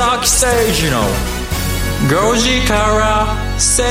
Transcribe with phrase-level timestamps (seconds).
[0.00, 0.46] 崎誠
[0.82, 1.02] 二の
[2.08, 3.82] 5時から正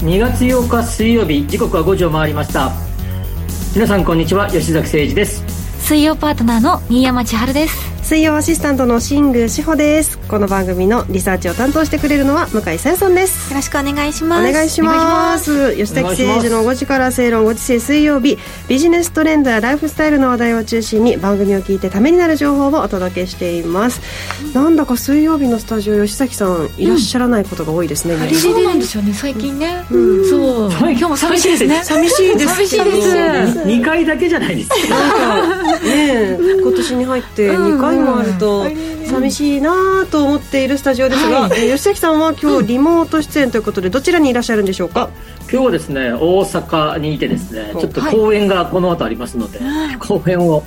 [0.00, 2.72] 論2月8日水曜日時刻は5時を回りました。
[3.72, 4.50] 皆さんこんにちは。
[4.50, 5.44] 吉崎誠二です。
[5.78, 10.18] 水曜パートナーの新山千春です水曜アシスタントの新宮志保です。
[10.18, 13.52] この番組のリサーチを担当してくれるのは向井さやさんです。
[13.52, 14.50] よろしくお願いします。
[14.50, 15.76] お願いします。
[15.76, 18.36] 吉崎誠二の5時から正論5時制水曜日
[18.66, 24.00] ビジネストレンドやライフスタイルの話題を中心に番組を聞いてためになる情報をお届けしています、
[24.44, 30.70] うん、なんだか水曜日のスタジオ吉崎さんいらっしゃらないことが多いですね、うん、そうなんですよね最近ね、うん、そう。
[30.70, 31.84] 今日も寂しいですね。
[31.84, 32.46] 寂しいです。
[32.46, 33.16] 寂しいです。
[33.60, 34.76] 2回だけじゃないですか。
[34.88, 38.66] なんかね今年に入って2回もあると、
[39.06, 45.10] 寂しいなと思っているスタジオですが、はい、吉崎さんは今日リモート出演ということでどちらにいらっしゃるんでしょうか？
[45.50, 50.62] 今日はですね大阪にいてですねちょっと公演がこの後ありますので、はい、公演を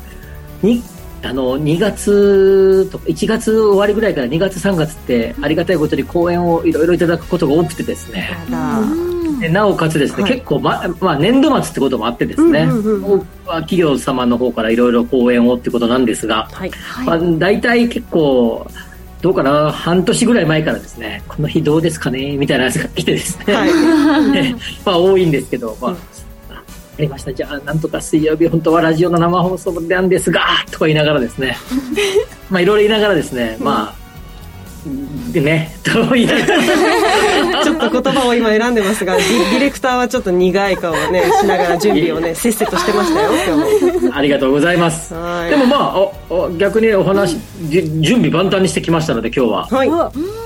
[0.61, 0.83] に
[1.23, 8.29] あの2月と1月終わりぐらいから2月3月ってありがたいことに公演をいろいろいただくことが多くてですね、
[9.39, 16.71] でなおかつですね、はい、結構、ままあ、年度末ってこともあってですね、うんうんうん、企業様の方からいろいろ講演をってことなんですが、はい。
[17.05, 18.67] まあ、大体結構
[19.21, 24.53] どうかな半年ぐらい前からですねこの日どうですかねみたいなやつが来てですね、はい。
[24.85, 25.97] まあ多いんですけど、まあ、うん
[26.97, 27.33] ありました。
[27.33, 30.41] じゃあなんとか水曜日本当はラジオの生放送なんですが
[30.71, 31.57] とか言いながらですね。
[32.49, 34.03] まあいろいろ言いながらですね、まあ
[35.31, 37.63] でね、と言いながら。
[37.63, 44.13] ちょっと言葉を今選んでますがディレクターはちょっと苦い顔をねしながら準備をねせっせとしてましたよ今日も。
[44.15, 45.11] ありがとうございます。
[45.11, 45.15] で
[45.55, 47.37] もまあおお逆にお話、
[47.69, 49.67] 準備万端にしてきましたので今日は。
[49.67, 50.42] はい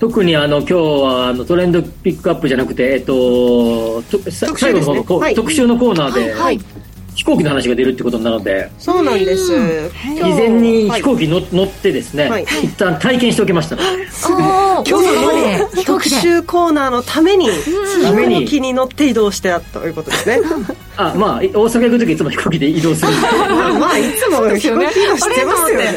[0.00, 4.00] 特にあの今日はあのトレンドピックアップじゃなくて、えっと、
[4.30, 6.79] 最後の方の、はい、特集のコーナーで、はいはい
[7.20, 9.90] 飛行機の話が出るってことなのでそうなんです。
[9.90, 13.76] 事前に飛行機の、乗ってですね、はい、一旦体験しておきました。
[13.76, 20.38] ので今日の特集コーナーのために飛行機に乗って移動してたということですね。
[20.96, 23.28] あまあ大阪行く時いつも飛行機で移動するんで。
[23.78, 25.94] まあいつも飛行機移動してますよね。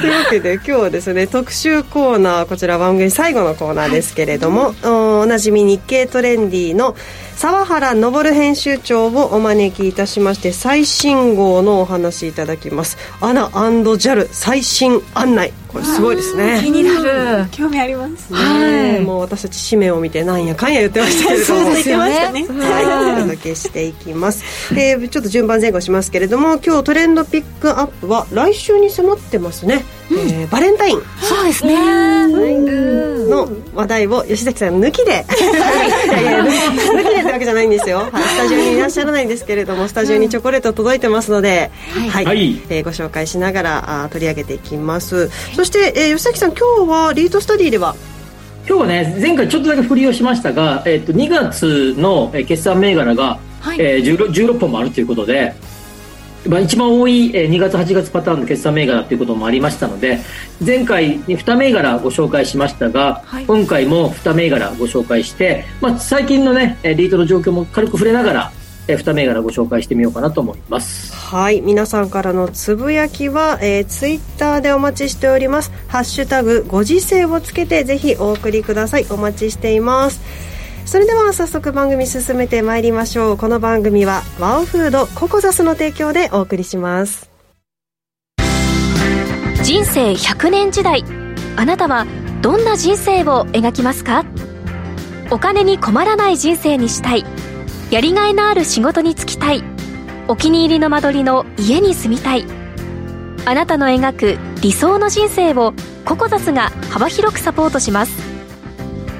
[0.00, 6.96] というわけで今日はですね特集コーナーこちら番組最後のコーナーですけれども、はい、おなじみ日経トレンディの
[7.38, 12.98] 沢原昇編集長をお招きいたしまして最新号のお話いただきます。
[13.20, 15.52] アナ &JAL 最新案内。
[15.68, 16.58] これすごいですね。
[16.60, 17.48] 気になる。
[17.52, 19.00] 興味ありますはい。
[19.02, 21.60] もう私たち使命を見てなんやかんや言ってましたけれども。
[21.62, 22.10] そうですよね。
[22.10, 22.88] はい。
[23.18, 29.80] お届けしていきます、えー、ちょっと順番前後しますけれども今日トレンドピックアップは来週に迫ってますね、うん、
[30.10, 31.02] えー、バレンタイン。
[31.20, 35.10] そうですね、の話題を吉崎さん抜きで。
[35.10, 35.14] い。
[36.12, 41.70] やいや抜きでってわけじゃないんですよ、はい、スタジオにいらっしゃらないんですけれどもスタジオにチョコレート届いてますので、
[42.10, 45.28] はい、はい、えー、ご紹介しながらあ取り上げていきます。
[45.54, 47.94] そして、えー、吉崎さん今日はリートスタディでは？
[48.66, 55.54] 今日はね前回ちょっとだけ振りをしましたが、えー、と2月の決算銘柄が、はい、えー、16, 16本もあるということで、
[56.46, 60.18] まあ、一番多い2月8月パターンの決算銘柄ということもありましたので
[60.64, 68.52] 前回に2銘柄ご紹介しましたが、はい、今回も2銘柄ご紹介して、まあ、最近のねリートの状況も軽く触れながら
[68.88, 71.12] え2銘柄ご紹介してみようかなと思います。
[71.14, 71.60] はい。
[71.60, 75.70] 皆さんからのつぶやきは、えー、ツイッターでお待ちしております。
[75.88, 79.06] ハッシュタグご時世をつけてぜひお送りください。
[79.10, 80.47] お待ちしています
[80.88, 83.36] それでは早速番組進めてまいりましょう。
[83.36, 87.28] この番組はワオフードココザスの提供でお送りします。
[89.62, 91.04] 人生100年時代
[91.56, 92.06] あなたは
[92.40, 94.24] どんな人生を描きますか？
[95.30, 97.24] お金に困らない人生にしたい。
[97.90, 99.62] やりがいのある仕事に就きたい。
[100.26, 102.46] お気に入りの間取りの家に住みたい。
[103.44, 105.74] あなたの描く理想の人生を
[106.06, 108.27] ココザスが幅広くサポートします。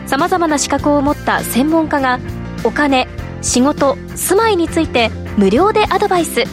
[0.08, 2.18] さまざまな資格を持った専門家が
[2.64, 3.06] お金
[3.42, 6.44] 仕事住まいについて無料でアドバイス。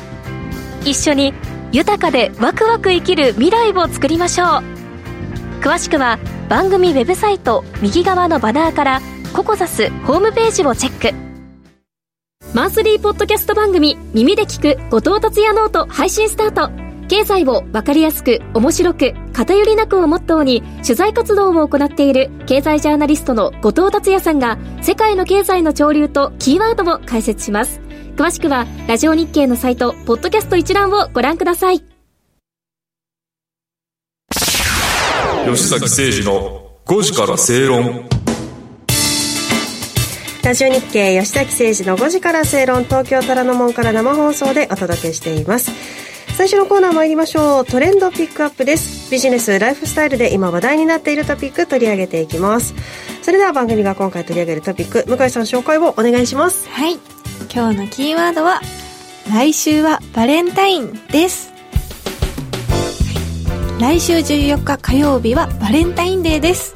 [0.84, 1.34] 一緒に
[1.72, 4.48] 豊かでワクワク生きる未来を作りましょう。
[5.62, 6.20] 詳しくは
[6.50, 11.16] 番組ウェブサイト右側のバナーからココザスホームページをチェック。
[12.54, 16.85] マンスリーポッドキャスト番組耳で聞く後藤達也ノート配信スタート。
[17.08, 27.82] 経済をわかりやすく面白く偏りなくをモットーに取材活動を行っている経済ジャーナリストの後藤達也さんが世界の経済の潮流とキーワードを解説します。
[28.16, 31.82] 詳しくはラジオ日経のサイトポッドキャスト一覧をご覧ください。
[35.46, 38.10] 吉崎誠二の5時から正論。
[40.46, 45.72] ラジオ日経吉崎誠二の5時から正論東京虎ノ門から生放送でお届けしています
[46.36, 47.66] 最初のコーナー参りましょう。
[47.66, 49.10] トレンドピックアップです。
[49.10, 52.76] ビジネスライフスタイルで今話題になっているトピック取り上げていきます。
[53.22, 56.68] それでは番組が今回取り上げるトピック向井さん紹介をお願いします。
[56.68, 57.00] はい。
[57.54, 58.60] 今日のキーワードは
[59.32, 61.54] 来週はバレンタインです。
[63.80, 66.74] 来週14日火曜日はバレンタインデーです。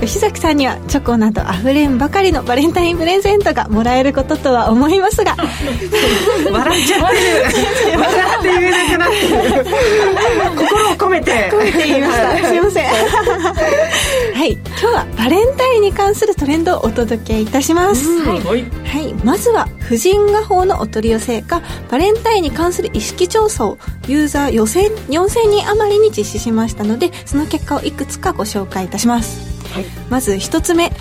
[0.00, 5.36] 吉崎さんにはチョコなどあふれんばかりのバレンタインプレゼントがもらえることとは思いますが。
[6.50, 11.50] 笑っちゃってる笑って言えなくなってる心を込めて。
[11.50, 12.48] 込めて言いました。
[12.48, 12.86] すいません。
[12.86, 14.58] はい。
[14.80, 18.56] 今日はバレンタインに関するトレンドをお届けいたします、はい、は
[18.98, 21.60] い、まずは婦人画報のお取り寄せが
[21.90, 23.76] バレンタインに関する意識調査を
[24.08, 30.92] ユーザー4000人余りに実施しましたのでその結果をいくつかご紹介いたしますはい、まず1つ目、うん、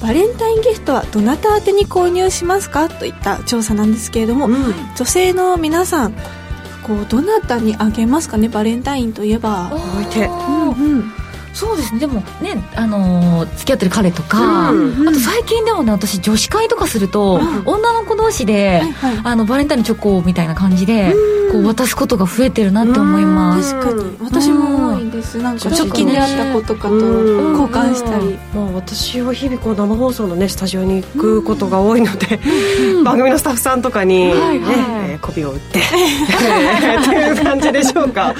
[0.00, 2.88] バレンタインギフトはどなた宛てに購入しますか？
[2.88, 4.54] といった調査なんですけれども、うん、
[4.96, 6.14] 女性の皆さん
[6.82, 8.48] こうどなたにあげますかね？
[8.48, 9.70] バレンタインといえば。
[9.72, 11.12] 置いて、うんうん、
[11.52, 12.00] そうですね。
[12.00, 21.14] でもねあのー、付き合ってる彼とか、うんうん、あと最近でもね私女子会とかすると、うん、女の子同士で、はいはい、あのバレンタインチョコみたいな感じで、
[21.56, 23.74] こう渡すことが増えてるなって思います。
[23.74, 24.16] 確かに。
[24.20, 25.40] 私も多いです。
[25.40, 32.38] なんか直近で会った子とかと交換したり、まあ、私は日々こう生放送のねスタジオに行くことが多いので、
[33.04, 33.86] 番組のスタッフさん。
[33.86, 35.96] とかにね、はいはいえー、媚びを打ってって
[37.14, 38.36] いう感じでしょうかはい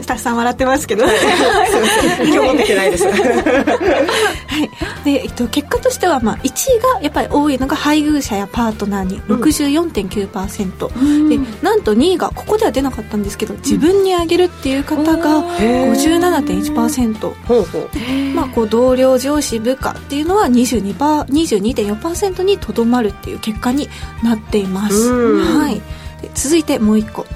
[0.00, 0.36] スタッフさん。
[0.36, 23.88] 笑ってますけど、今日持ってきてないですはいで、えっと、結果としては、まあ、1位がやっぱり多いのが配偶者やパートナーに64.9%、うん、でなんと2位がここでは出なかったんですけど自分にあげるっていう方が57.1%、まあ、こう同僚上司部下っていうのは22.4%にとどまるっていう結果に
[24.22, 25.76] なっています、はい、
[26.22, 27.26] で続いてもう1個。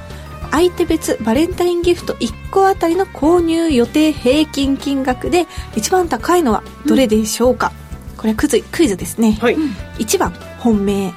[0.50, 5.46] 相手別バレンタインギフト1個あたりの購入予定平均金額で
[5.76, 7.70] 一番高いのはどれでしょうか、
[8.12, 9.56] うん、これはクイズクイズですね、はい、
[9.98, 11.12] 1番本命。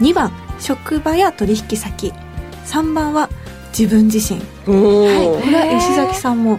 [0.00, 2.12] 2番職場や取引先
[2.66, 3.28] 3番は
[3.76, 4.38] 自分自身。
[4.40, 6.58] はいこれは吉崎さんも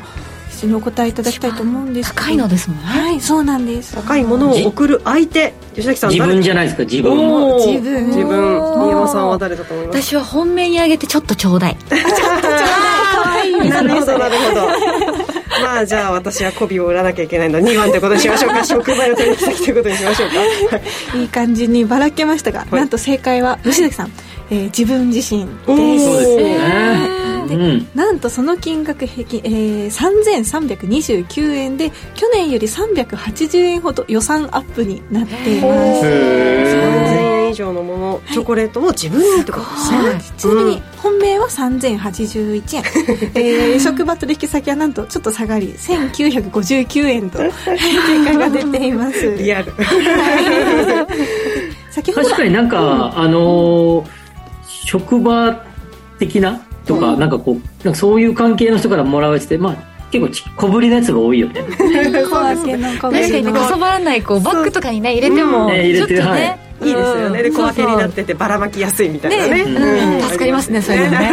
[0.51, 2.85] 一緒にお答えいただきたいと思うんです高いのですもんね。
[2.85, 3.95] はいそうなんです。
[3.95, 7.17] 高いものを送る相手吉崎さん自分じゃないですか自分
[7.57, 8.07] 自分。
[8.07, 10.01] 自分新山さんは誰だと思います？
[10.03, 11.75] 私は本命にあげてちょっとちょうだい。
[11.75, 12.53] ちょっとちょうだい
[13.13, 14.67] 可愛いなるほどなるほど。
[15.61, 18.51] まあじゃあ私は媚びを売らなきゃいけないの2番ってことにしましょう。
[18.51, 20.29] か職場の取引先ということにしましょう
[20.69, 20.77] か。
[21.17, 24.11] いい感じにばらけましたが、はい、なんと正解は吉崎さん、
[24.49, 25.65] えー、自分自身です。
[25.65, 27.25] そうですね。
[27.47, 36.05] で、うん、なんとその金額平均、えー、3329円で去年より380円ほど予算アップになっています。
[36.05, 42.83] 3000円以上のもの、はい、チョコレートも自分にってことですねちなみに本命は3081円、
[43.35, 47.53] えー、職場取引先はなんとちょっと下がり1959円と 結
[48.25, 49.35] 果が出ています。
[49.37, 49.71] リアル。
[51.91, 54.24] 先ほど確かになんか、あのー、
[54.85, 55.65] 職場
[56.19, 61.61] 的なとか、うん、なんかこうなんかそういう関係の人からもらうやつでまあ結構小ぶりのやつが多いよね。
[61.61, 69.65] 確かにかさばらないこうバッグとかにね入れても、ね、入れて、はい、いいですよね、で小分けになっててばらまきやすいみたいなね、
[70.17, 71.31] ね、助かりますねそういうのね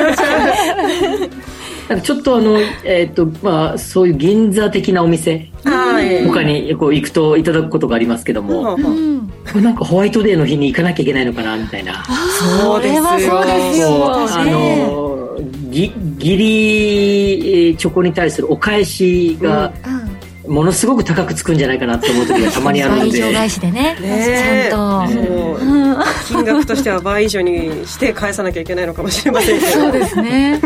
[1.89, 5.49] なんかちょっとあの、えっ、ー、とまあそういう銀座的なお店。
[5.65, 9.31] 他にこう行くといただくことがありますけども、うん、
[9.63, 12.05] なんかホワイトデーの日に行かなきゃいけないのかなみたいな。
[12.65, 13.03] そうですよ。
[13.05, 13.47] そう。
[13.47, 15.13] ですよあの
[15.71, 19.73] ぎ義理チョコに対するお返しが、
[20.47, 23.21] ものすごく高くつくんじゃないかなと思う時がたまにあるので。
[23.21, 23.97] 倍以上返しでね。
[24.01, 25.59] ねちゃんと、
[26.29, 29.73] 金額としては倍以上にして返さなきゃいけないのかもしれませんけど。
[29.73, 30.61] そうですね。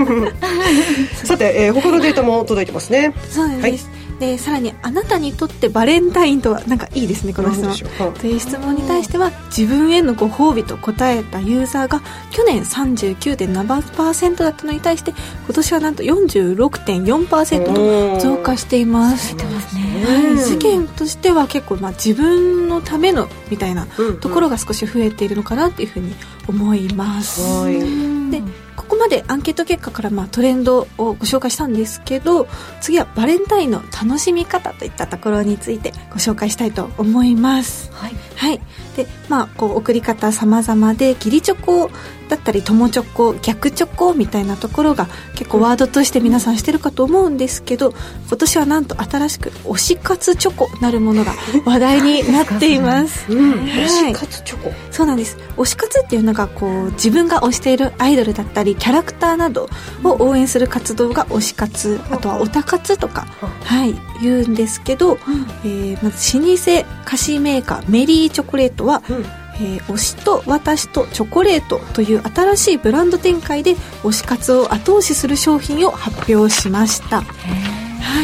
[1.24, 3.12] さて、えー、他のデータも届いてますね。
[3.30, 8.14] そうです、はいでさらにあなたにとってバレンタインとはなんかいいですねこの質問。
[8.14, 8.40] という。
[8.40, 15.12] 質問に対しては自分へのご褒美と答えたユーザーが去年39.7%だったのに対して
[15.44, 19.34] 今年はなんと46.4%と増加しています。
[19.34, 23.86] ますね、はい、世間としては結構まあ自分のためのみたいな
[24.20, 26.14] ところが少し増えているのかなというふうに
[26.48, 28.42] 思います、うんうんで
[28.76, 32.46] ここまでアンケート結果からまあトレンドをご紹介したんですけど
[32.80, 37.90] 次はバレンタインの楽しみ方といったところについてご紹介したいと思います。
[37.92, 38.12] はい。
[38.36, 38.60] はい。
[38.96, 41.90] でまあこう送り方様々で義理チョコ
[42.28, 47.92] だったり友チョコ逆チョコみたいなところが結構ワードとして皆さんしてるかと思うんですけど
[48.28, 51.32] 今年はなんと新しく推し活チョコなるものが
[51.64, 53.30] 話題になっています。
[53.32, 53.52] うん。
[53.52, 53.84] はい。
[53.84, 54.72] 推し活チョコ。
[54.90, 55.36] そうなんです。
[55.56, 59.68] 推し活っていうのがこう自分が推しているアイドルだったりキャラクターなど
[60.04, 63.22] を応援する活動が推し活あとはオタ活とか、
[63.64, 65.18] はい、言うんですけど、
[65.64, 69.24] えーまず老舗菓子メーカーメリーチョコレートは、うん
[69.60, 77.22] えー推しと私とチョコレートという新しいブランド展開で推し活を後押しする商品を発表しました。
[77.22, 77.24] は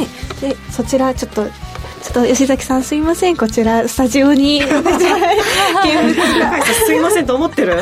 [0.00, 0.06] い。
[0.40, 3.36] でそちらちょっとちょっと吉崎さんすいません。
[3.36, 4.60] こちらスタジオに。
[6.86, 7.26] すいません。
[7.26, 7.76] と思ってる。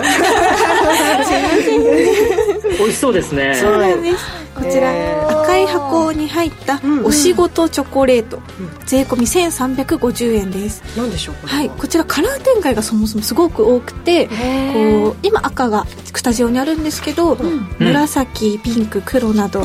[2.78, 3.54] 美味しそうですね。
[3.54, 4.16] そうなんです。
[4.54, 5.40] こちら、へー。
[5.42, 8.40] 赤い箱に入ったんうんお仕事チョコレート、
[8.86, 10.82] 税込み1350円です。
[10.96, 11.62] なんでしょうこれは。
[11.62, 11.70] い。
[11.70, 14.26] こちらカラー展開がそもそもすごく多くて
[14.72, 15.86] こう今赤が
[16.20, 17.34] スタジオにあるんですけど、
[17.78, 19.62] 紫ピンク黒など、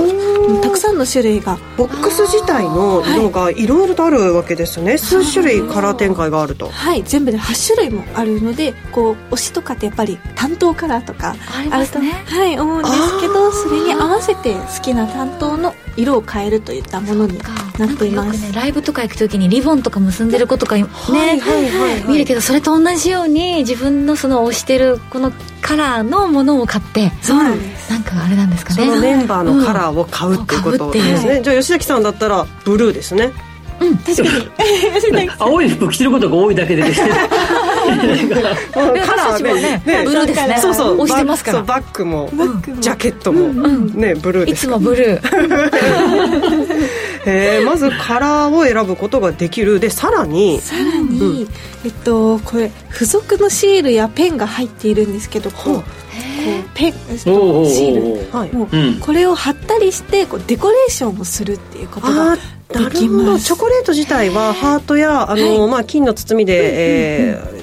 [0.62, 1.58] たくさんの種類が。
[1.76, 3.68] ボックス自体の色がい。
[3.68, 6.70] ろいろとあるわけですね、数種類カラー展開があると。
[6.70, 7.04] はい。
[7.04, 11.36] 全部で8種類もあるのでこう推しとかってやっぱり担当カラーとか
[11.72, 17.38] あるとはい思うんですけどそれに合わせて好きな担当の色を変えるといったものに
[17.78, 18.42] なっています。
[18.42, 22.04] ねライブとか行く時にリボンとか結んでる子とかね、はいはいはいはい。
[22.10, 27.92] 見るけどそれと同じように自分のその推してるこのカラーのものを買ってそうなんです。
[27.92, 28.86] なんかあれなんですかね。
[28.86, 31.16] そのメンバーのカラーを買うっていうことですうん。
[31.16, 33.32] 買うってね、じゃあ吉崎さんだったらブルーですね。
[35.40, 37.12] 青い服着てることが多いだけでですね
[37.86, 40.04] カラー私たちもねね。
[40.06, 40.58] ブルーですね。
[40.60, 41.02] そうそう。
[41.02, 42.82] 押してますからバッそうバッグもバッグも。
[42.82, 45.70] ジャケットも、ねブルーいつですかもブルー。
[47.26, 49.80] へ えまずカラーを選ぶことができる。
[49.80, 51.48] でさらにさらに、
[51.84, 55.84] えっとこれ付属のシールやペンが入っているんですけどこう
[56.74, 58.38] ペンシール。
[58.38, 58.52] はい。
[58.54, 59.00] もううん。
[59.00, 62.36] これを貼ったりしてこうデコレーションをするっていうことあが
[62.90, 63.46] できます。
[63.46, 67.56] チョコレート自体はハートやあの、まあ、金の包みで、えー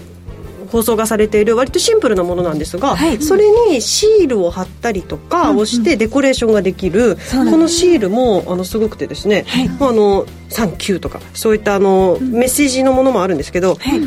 [0.73, 3.23] 包装がされている割とシンプルなものなんですが、はい。
[3.23, 7.53] それにシールを貼ったりとかをしてデコレーションができる、そうなんです。
[7.53, 9.69] このシールもあのすごくてですね、はい。
[9.69, 14.01] まあ、あのサンキューとかそういったあの、メッセージのものもあるんですけど、はい。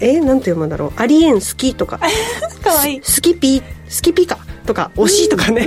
[0.00, 0.92] えーなんて読むんだろう？
[1.00, 1.98] アリエン好きとか
[2.62, 3.00] かわいい。
[3.02, 5.66] スキピースキピカとか推しとかね、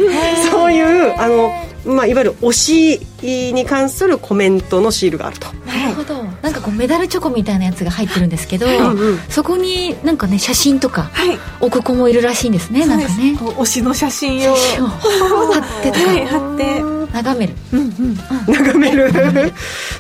[0.51, 1.51] そういうあの、
[1.86, 5.48] まあ、いわゆる推しに関するコメントのシールがあると。
[5.66, 6.24] なるほど。
[6.42, 11.38] なんかこうメダルチョコみたいなやつが入ってるんですけど、うんそこになんかね写真とかはい。
[11.60, 13.36] 置く子もいるらしいんですねなんかね。
[13.38, 14.56] こう推しの写真を。
[14.56, 17.01] 写真を貼ってとか、 はい貼って。
[17.13, 17.54] 眺める。
[17.74, 18.18] うんうん。
[18.48, 19.12] 眺める。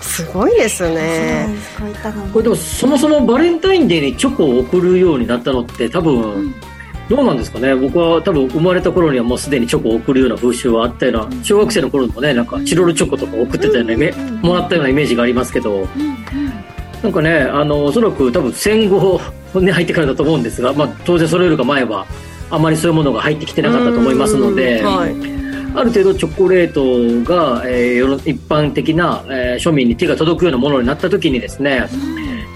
[0.01, 1.47] すごいですね。
[2.31, 6.53] これでもそもそもバレンタインデーにチョコを送るようになったのって多分、
[7.11, 7.75] どうなんですかね。
[7.75, 15.89] 僕は多分生まれた頃にはもうすでにチョコを送るような風習はあったような小学生の頃にもねなんかチロルチョコとか送ってたようなイメもらったようなイメージがありますけど、
[17.03, 19.19] なんかねあのおそらく多分戦後
[19.55, 22.07] に入ってからだと思うんですが、まあ、当然それよりか前は
[22.49, 31.89] あまりそういうものが入ってきてなかったと思いますので、ある程度チョコレートが、えー一般的な、えー庶民に手が届くようなものになった時にですね、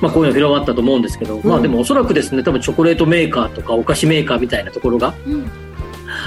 [0.05, 5.13] まあ、こういうの広まったと思うんですけど、まあでもおそらくですね多分チョコレートメーカーとかお菓子メーカーみたいなところが、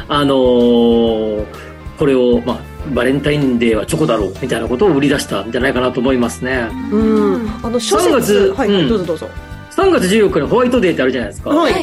[0.09, 1.69] あのー
[1.99, 2.61] これを、まあ、
[2.95, 6.69] バレンタインデーはチョコだろうみたいなことを売り出したんじゃないかなと思いますね。
[6.93, 7.51] うん。
[7.63, 8.51] あの諸説。
[8.51, 8.89] 3月はい、うん。
[8.89, 9.29] どうぞどうぞ。
[9.73, 11.75] 3月14日にホワイトデーってあるじゃないですか、はい。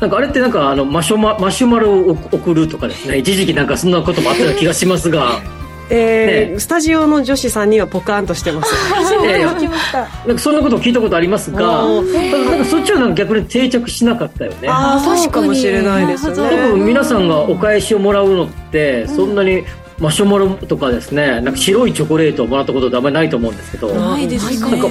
[0.00, 3.18] なんかあれってなんかあのマシュママシュマロを送るとかですね。
[3.18, 5.40] 一時期なんかそんなこともあったような気がしますが
[5.90, 6.60] えーね。
[6.60, 8.74] スタジオの女子さんにはポカーンとしてます。
[9.22, 9.98] いやいや来ました。
[10.26, 14.68] なんかそんなことを聞いたことありますが、おなんかそっちはなんか逆に定着しなかったよね。
[14.68, 16.36] ああそうかもしれないですね。
[16.36, 19.64] 確多分皆さんがお返しをもらうのって、そんなに
[19.98, 24.70] マシュマロとかですね、なんか白いチョコレートをもらったことってあんまりないと思うんですけど、はないですね。
[24.70, 24.90] なんかい、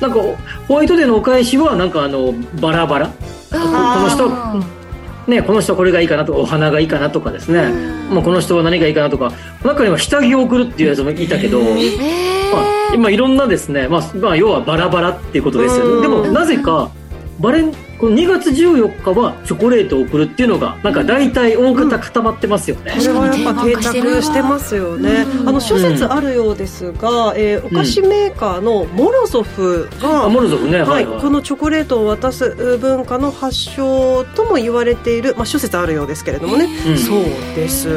[0.00, 0.20] なんか
[0.66, 3.12] ホワイトデーのお返しはなんかあのバラバラ、こ
[3.50, 4.79] この人
[5.26, 7.70] ね、この人はこれがいいかなとかお花がいいかなとかですね、
[8.10, 9.32] まあ、この人は何がいいかなとか。
[9.64, 16.02] 中には下着を送るっていうやつもいたけど、まあ、今いろんなですね、まあまあ、要はバラバラっていうことですようん。
[16.02, 16.90] ねでもなぜか
[17.38, 30.80] バレンこの2月14日はチョコレートを送るっていうのがなんか大体大方固まってますよね、これはやっぱ定着してますよね、あの諸説あるようですが、えーお菓子メーカーのモロゾフが、あモロゾフね。
[30.80, 36.96] ははいこのチョコレートを渡す文化の発祥とも言われている、まあ、諸説あるようですけれどもね、うん。
[36.98, 37.94] そうです、ま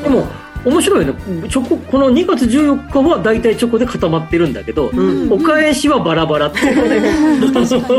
[0.00, 0.26] あでも
[0.64, 1.12] 面白いね。
[1.48, 5.32] チョコこの2月14日は大体チョコで固まってるんだけど、うん。
[5.32, 6.88] お返しはバラバラっていう。
[7.02, 7.42] ね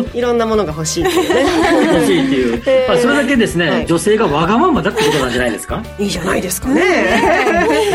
[0.13, 1.45] いろんなものが欲しいっていうね。
[1.93, 3.85] 欲しいっていう、 まあ、それだけですね、はい。
[3.85, 5.81] 女性がわがままだってことなんじゃないですか？
[5.99, 6.81] いいじゃないですかね。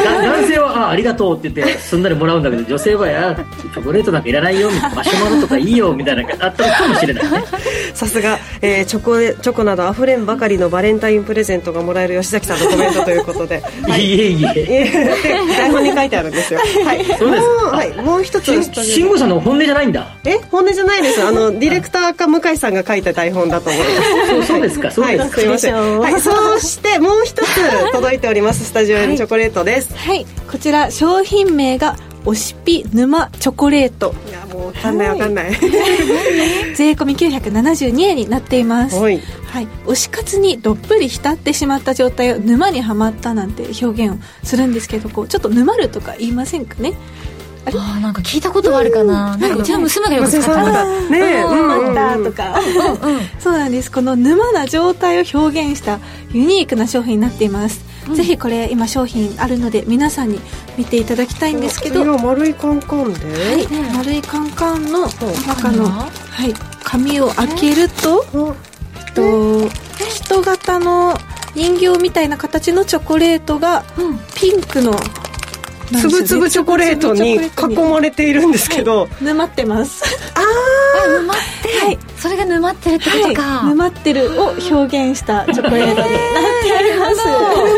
[0.04, 3.36] だ 男性はあ「ありがとう」って言ってすんなりもらうんだけど女性は「いや
[3.72, 7.30] チョコレートなんかいらないよ」みたいなマシュマロとかいいよみたいなのがあったのかもしれないね。
[7.94, 13.62] さすが、えーチョコでチョコなどあふれんばかりのバレンタインプレゼントがもらえる吉崎さんのコメントということで。
[13.98, 14.54] いえいえ。
[14.54, 16.60] で台本に書いてあるんですよ。
[16.84, 17.04] はい。
[17.04, 20.06] そうですもう,、はい、もう一つしん慎吾さんの本音じゃないんだ。
[20.24, 21.22] え本音じゃないです。
[21.22, 24.30] あのディレクターか向井さんが書いた台本だと思います。
[24.30, 24.90] そうそうですか。
[24.90, 28.64] そうですか、はい、すいません、はい、そしてもう一つ届いております。
[28.64, 30.26] スタジオへのチョコレートです、はい。
[30.50, 34.14] こちら商品名がおしぴ沼チョコレート。
[34.28, 35.52] い、やもうわかんないわかんない。
[36.74, 38.96] 税込み972円になっています。
[38.96, 39.20] はい。
[39.46, 46.92] はい、推し活にどっぷり浸ってしまった状態を沼にはまったなんて表現をするんですけどこうちょっと沼るとか言いませんかね？
[47.64, 49.36] あーなんか聞いたことはあるかな。
[49.36, 51.50] なんかうちの娘がよく使ってますがねえうん。
[51.50, 52.60] うんうん沼ったとか
[53.38, 53.90] そうなんです。
[53.90, 55.98] この沼な状態を表現した
[56.32, 57.84] ユニークな商品になっています、
[58.14, 60.40] ぜひこれ今商品あるので皆さんに
[60.76, 65.08] 見ていただきたいんですけど、今丸いカンカンで、はい、丸いカンカンの
[65.46, 68.24] 中の、はい、紙を開けると、
[68.96, 69.68] えっと
[70.08, 71.16] 人型の
[71.54, 73.84] 人形みたいな形のチョコレートが
[74.36, 74.92] ピンクの
[75.92, 77.40] つぶつぶチョコレートに囲
[77.90, 80.04] まれているんですけど、沼ってます。
[80.34, 80.40] あ
[81.08, 81.98] 沼って、はい。
[82.16, 87.16] それが沼ってるってことか、はい、沼ってるを表現したチョコレートになっております、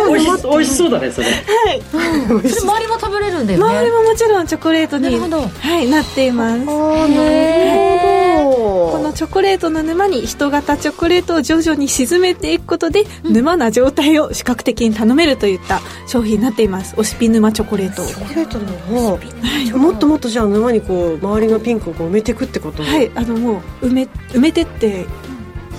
[0.08, 1.26] 美味し美味しそうだねそれ。
[1.28, 3.64] それ周りも食べれるんだよね。
[3.64, 5.42] 周りももちろんチョコレートになるほど。
[5.42, 6.60] はい、なっています。
[6.60, 8.19] へ
[8.92, 16.94] このチョコレートの沼に人型チョコレートを徐々に沈めていくことで、沼な状態を視覚的に頼めるといった商品になっています。
[16.96, 19.18] おしぴ沼チョコレートチョコレートの方
[19.78, 22.82] もっともっとじゃあ沼にこう周りのピンクをこう埋めていくってこと？
[22.82, 23.10] はい。
[23.14, 25.06] あのもう埋め埋めてって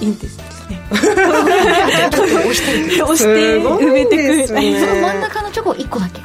[0.02, 0.46] いいんですね。
[0.92, 2.62] 押し
[2.96, 4.80] て押して埋めてくすごいですね。
[4.80, 6.22] その真ん中のチョコ1個だけ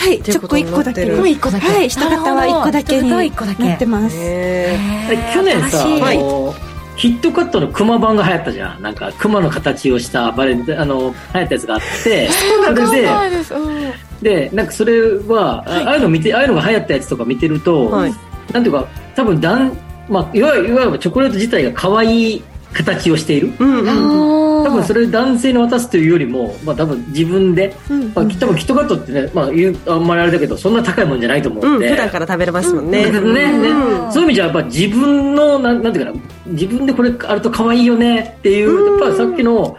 [0.00, 1.16] はいチョコ1個だけになってる。
[1.18, 1.66] これ1個だけ。
[1.68, 4.16] はい下型は1個だけになってます。
[4.16, 6.02] 去年さ、新しい。
[6.02, 6.54] あの
[6.96, 8.82] ヒットカットのクマ版が流行ったじゃん。
[8.82, 12.28] なんかクマの形をしたバレンあの流行ったやつがあって。
[12.30, 13.54] それでです。
[13.54, 13.92] うん。
[14.22, 18.14] でなんかそれは、あああいうの見てああいうのが流行ったやつとか見てると、はい。
[18.54, 19.76] なんていうか多分だん、
[20.08, 23.52] まあ、いわゆるいわゆるチョコレート自体が可愛い形をしている。
[23.58, 31.76] うんうん多分それ男性に渡すというよりも、まあ、多分自分で、うんまあ、多分キットカットってね、まあ、言うあんまりあれだけどそんな高いもんじゃないと思ううん。
[31.76, 34.12] んで、普段から食べれますもんね、ねねね。
[34.12, 39.76] そういう意味じゃやっぱ自分のなんなんていうかな自分でこれあると可愛いよねっていうやっぱさっきの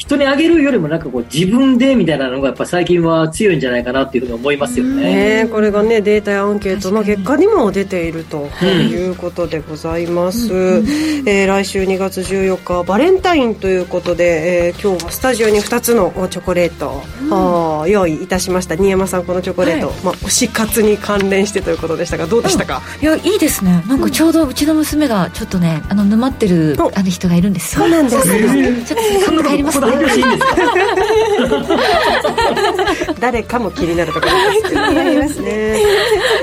[0.00, 5.42] 人にあげるよりもなんかこう自分でみたいなのがやっぱ最近は強いんじゃないかなっていうふうに思いますよね。
[5.44, 10.48] ねこれがねデータやアンケートの結果にも出ているということでございます、
[11.26, 18.76] えー来週2月14日はバレンタインということで、えー今日はスタジオに2つのチョコレート、あー用意いたしました。
[18.76, 23.84] 新山さんこのチョコレート、まあ、推し活に関連してということでしたがどうでしたか、いやいいですね。
[23.86, 26.90] なんかちょうどうちの娘がちょっとねあの沼ってるお。
[26.94, 27.82] ある人がいるんですよ。
[27.82, 28.94] そうなんです。
[28.94, 30.44] ちょっと帰りますここで発表していいんで
[32.96, 35.34] すか誰かも気になるところです。
[35.34, 35.80] けどね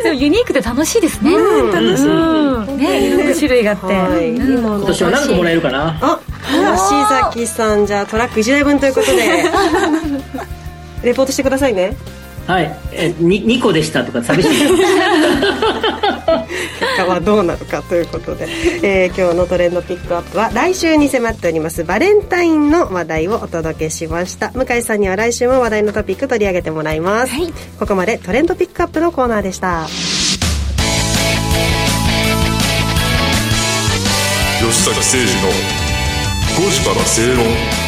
[0.04, 1.34] でもユニークで楽しいですね。
[1.34, 2.06] うん楽しい。
[2.78, 4.30] ねいろんな種類があって、はい。
[4.32, 4.60] うん。
[4.60, 5.98] 今の今年は何個もらえるかな？
[6.02, 7.06] あ吉
[7.36, 9.46] 崎さんじゃあトラック1台分ということで。
[11.04, 11.96] レポートしてくださいね
[12.48, 14.50] はい、えに2個でしたとか寂しい。
[14.50, 14.84] 結
[16.96, 18.48] 果はどうなるかということで、
[18.84, 24.52] えー今日のトレンドピックアップは来週に迫っておりますバレンタインの話題をお届けしました。
[24.52, 27.52] 向井さんには来週も話題のトピック取り上げてもらいます、はい。
[27.80, 29.88] ここまでトレンドピックアップのコーナーでした。
[34.60, 35.52] 吉崎誠二の
[36.58, 37.87] 5時から正論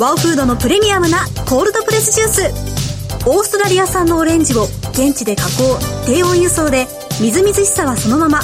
[0.00, 3.28] ワオフードのプレミアムなコールドプレスジュース。
[3.28, 6.86] オーストラリア産のオレンジを現地で加工低温輸送で
[7.20, 8.40] みずみずしさはそのまま。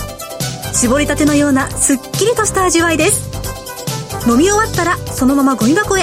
[0.74, 4.28] 絞りたてのようなすっきりとした味わいです。
[4.28, 6.02] 飲み終わったらそのままゴミ箱へ。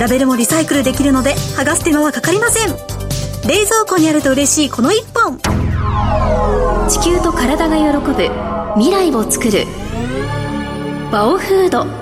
[0.00, 2.68] ラベルもリサイクルできるので剥がす手間はかかりません。
[3.46, 5.38] 冷蔵庫にあると嬉しいこの一本。
[6.88, 8.14] 地球と体が喜ぶ
[8.76, 9.66] 未来をつくる。
[11.12, 12.01] バオフード。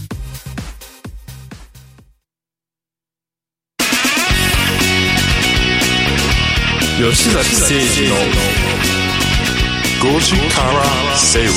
[7.01, 8.15] 吉崎誠二の
[10.13, 11.55] 5時から正論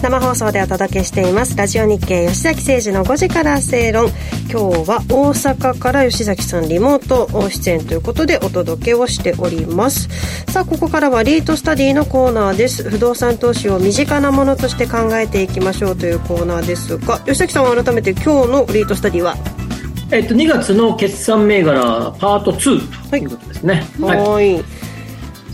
[0.00, 1.56] 生放送でお届けしています。
[1.56, 4.10] ラジオ日経吉崎誠二の5時から正論
[4.48, 10.08] 今日は大阪から吉崎さんリモート出演ということでお届けをしております。
[10.52, 12.88] さあここからはリートスタディのコーナーです。
[12.88, 19.36] 不動産投資を身近なものとして考えていきましょうというコーナーですが吉崎さんは改めて今日のリートスタディは
[20.10, 23.86] えっと、2月の決算銘柄パート2ということですね。
[24.00, 24.54] はい。
[24.54, 24.64] はい、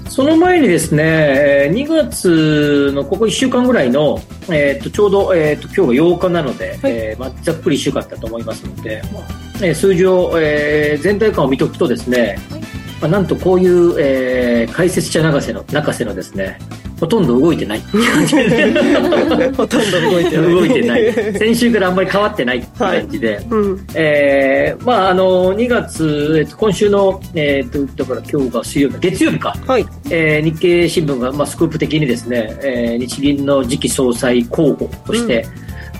[0.09, 9.23] その前にですね、2月のここ1週間ぐらいの、えっと、ちょうど、えっと、今日が8日なので、はい、えー、まあ、ざっくり1週間だったと思いますので、まあ
[9.61, 12.64] えー、数字を、えー、全体感を見ておくとですね、はい
[13.01, 16.59] まあ、なんとこういう、えー、解説者泣かせの泣かせのですね
[17.01, 17.81] ほとんど動いてない。
[19.57, 20.55] ほとんど動いてない。
[20.55, 21.13] 動いてない。
[21.37, 29.87] 先週からあんまり変わってないって感じで、はいうん、えー、まああの2月、えっと、今週の、えー、っとだから今日が水曜日月曜日か、はい。
[30.11, 35.47] えー、日経新聞が、まあ、スクープ的にですね、えー、日銀の次期総裁候補として、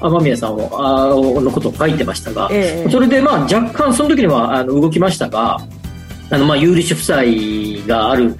[0.01, 5.59] うん、雨宮さんをあのことを書いてましたが、えー、それでまあ若干その時にはあの動きましたが
[6.31, 8.37] あのまあ有利子負債がある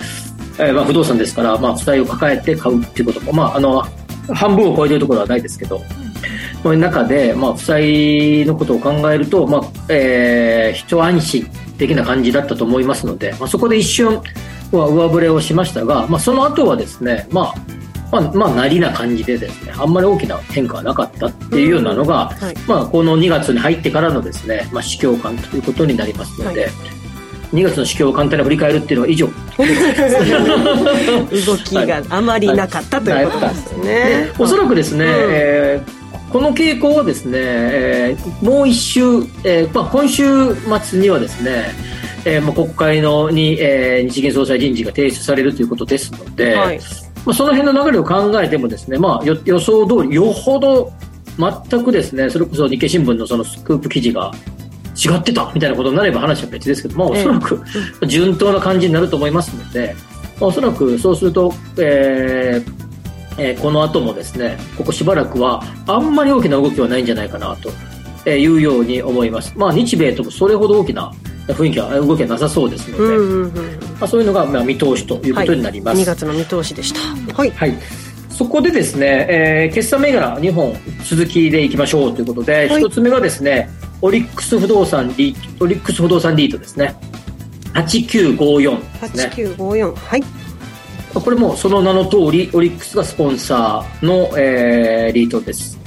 [0.59, 3.83] えー、まあ、不動産ですから、まあ、負債を抱えて買うっていうことも、まあ、あの
[4.33, 5.83] 半分を超えてるところはないですけど、
[6.63, 14.23] この中で、まあ、負債のことを考えると、まあえー、一安心的な感じだったと思いますので、まあ、そこで一瞬
[14.71, 17.55] は上振れをしましたが、まあ、その後はですね、まあ
[18.13, 27.04] まあ、まあ、なりな感じでですね、あんまり大きな変化はなかったっていうようなのが、はい、まあ、この2月に入ってからのですね、まあ、市況感ということになりますので、はい
[27.53, 29.29] 2月の市況を簡単に振り返るっていうのは以上。
[31.47, 39.01] 動きがあまりなかったということですね、おそらくですね、うん、えー、この傾向はですね、えー、もう一週、
[39.45, 40.25] えーまあ、今週
[40.83, 41.95] 末にはですね
[42.27, 46.81] えー、まあ国会のに、えー、日銀総裁人事が提出されるということですので、はい、
[47.25, 50.93] まあ、その辺の流れを考えてもですね、まあ、予予想通りよほど
[51.39, 54.33] 全くですねそれこそ日経新聞のそのスクープ記事が
[55.05, 57.63] 違ってたみたいなことになれば話は別ですけど、まあ、おそらく、
[58.07, 59.95] 順当な感じになると思いますので、
[60.41, 62.85] まあ、おそらくそうすると、えー
[63.39, 71.13] えー、この後もですねここしばらくはあんまり大きな動きはないんじゃないかなというように思います、まあ、日米ともそれほど大きな
[71.49, 77.01] 雰囲気は動きはなさそうですので、うんうんうん、まあ、そういうのがまあ見通しということになります、はい、2月の見通しでした。
[77.35, 77.75] はい、はい。
[78.31, 83.69] そこでですね、えー、決算銘柄2本続きでいきましょうということで、はい、1つ目がですね、
[84.05, 86.95] オリックス不動産リート、オリックス不動産リートですね。
[87.73, 89.55] 8954ですね。
[89.57, 89.95] 8954。
[89.95, 90.23] はい。
[91.15, 95.79] これもその名の通り、オリックスがスポンサーの、えー、リートです。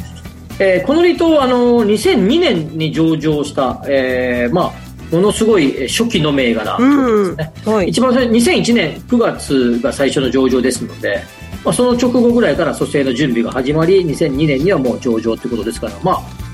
[0.57, 7.53] えー、このリートはあの2002年に上場した、えー、まあ、ものすごい初期の銘柄ですね。
[7.71, 11.21] はい、一番最初、2001年9月が最初の上場ですので、
[11.63, 16.46] まあ、その直後ぐらいから蘇生の準備が始まり2002年にはもう上場ということですから、まあ、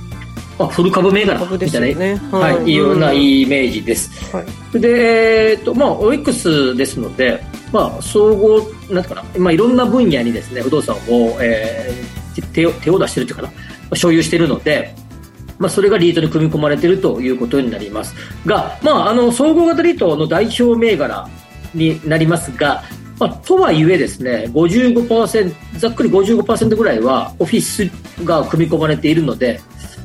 [0.63, 4.33] まあ、フル株銘柄みたいな、ね、はい、い、うようなイメージです。
[4.33, 13.51] はい、で、えっと、まあ、オリックスですので、まあ、総合、なんかな、まあ、いろんな分野にですね、不動産を、えー、手を、手を出してるというか
[13.89, 14.95] な、所有しているので、
[15.59, 18.15] まあ、それがリートに組み込まれているということになります。
[18.45, 21.27] が、まあ、あの総合型リートの代表銘柄
[21.73, 22.83] になりますが、
[23.19, 27.89] まあ、とはいえですね55%ざっくり55%ぐらいはオフィス
[28.23, 29.59] が組み込まれているので、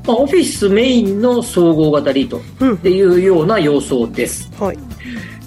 [0.07, 2.41] まあ、オフィスメインの総合型リート
[2.75, 4.79] っていうような様相です、うん、はい。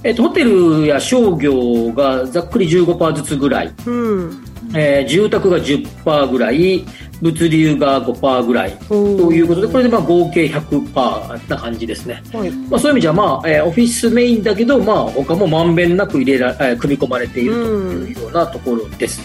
[0.04, 4.41] えっと、ホテルや商業がざっくり15%ずつぐらい、うん
[4.74, 6.86] えー、住宅が10%ぐらい
[7.22, 12.52] 物流が5%ぐらいということでこれでまあ合計100%な感じですね、はい。
[12.52, 19.22] まあ、そういう意味じゃ、まあえー、オフィスメインだけど、まあ、他もまんべんなく入れら、えー、組み込まれているというようなところです、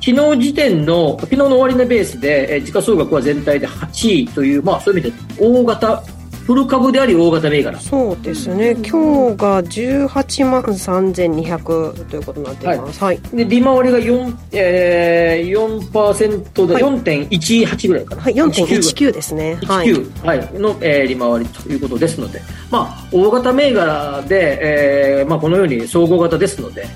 [0.00, 6.02] 昨日時点の昨日の終値ベースで、えー、時価総額は全体で8位という、まあ、そういう意味で大型
[6.48, 8.70] フル株であり大型銘柄そうですね。
[8.76, 13.04] 今日が18万3200ということになっています。
[13.04, 16.82] はい、で利回りが4、えー、4%で、はい。
[16.82, 18.22] 4.18ぐらいかな。
[18.22, 19.56] はい、4.19ですね。
[19.66, 19.88] はい。
[19.88, 20.38] 19、はい。
[20.54, 26.86] の、えー利回りということですので、まあ、大型銘柄で、えーまあ、このように総合型ですので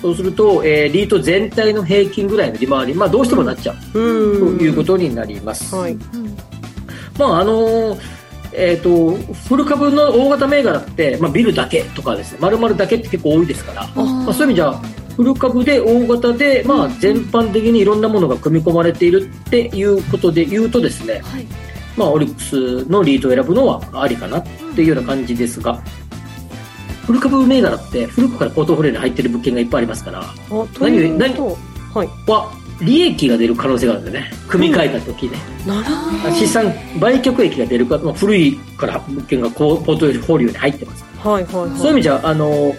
[0.00, 5.76] そうすると、えーリート全体の平均ぐらいの利回り、まあ、どうしてもなっちゃう、ということになります。
[5.76, 5.98] はい。
[7.18, 7.98] まああの
[8.54, 9.16] えー、と
[9.48, 14.72] フル株の大型銘柄って、まあ、ビルだけとかですね丸々だけって結構多いですから、まあ、そういう意味じゃ
[15.16, 21.22] フル株で大型で、まあ、全般的にいろんなものが組み込まれているっていうことで言うとですね、
[21.96, 25.82] まあ、オリックスのリートを選ぶのはありかなっていうような感じですが
[27.06, 30.24] フル株銘柄って古くからポートフォリオに入ってる物件がいっぱいありますから
[31.18, 31.58] 何と
[31.94, 32.06] はい。
[32.26, 34.30] は利益が出る可能性があるんでね。
[34.48, 36.34] 組み替えた時ね、なるほど。
[36.34, 41.78] 資産売却益が出るか、まあ、古いから物件がこうポートフォリオに入ってます、はいはいはい。
[41.78, 42.74] そういう意味じゃあの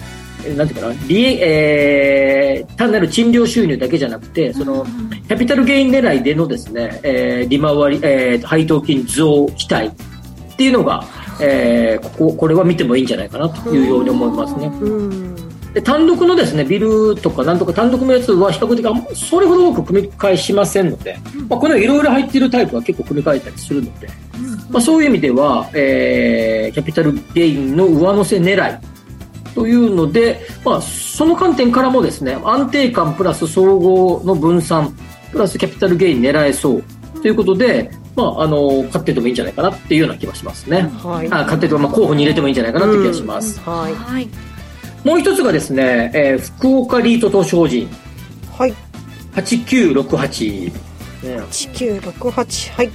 [0.45, 4.85] えなんていうかな利益、えー単なる賃料収入だけじゃなくてその
[5.27, 11.05] キャピタルゲイン狙いでのですね、えー利回り、えー配当金増期待っていうのが、
[11.41, 15.32] えーこここれは見てもいいんじゃないかなというように思いますね。
[15.73, 21.17] で単独のですねビルとかなんとか単独のやつは比較的それほど多く組み替えしませんので、
[21.49, 24.07] まあ、このいろいろ入っているタイプは結構組み替えたりするので、
[24.69, 28.79] まあ、そういう意味では、えーキャピタルゲインの上乗せ狙い
[29.53, 34.95] というので、まあ、その観点からもですね安定感プラス総合の分散
[35.31, 36.83] プラスキャピタルゲイン狙えそう
[37.21, 41.27] ということで、まあ、あの買っててもいいんじゃないかなっていうような気がしますね、はい。
[41.31, 43.93] あ買ってても、まあ、候補に入れてもいいんじゃないかなって気がします、はい。
[43.93, 44.29] はい
[45.03, 47.89] もう一つがですね、えー福岡リート投資法人
[48.57, 48.73] はい。
[49.33, 50.81] 8968、ね。
[51.23, 52.87] 1968はい。
[52.87, 52.93] ま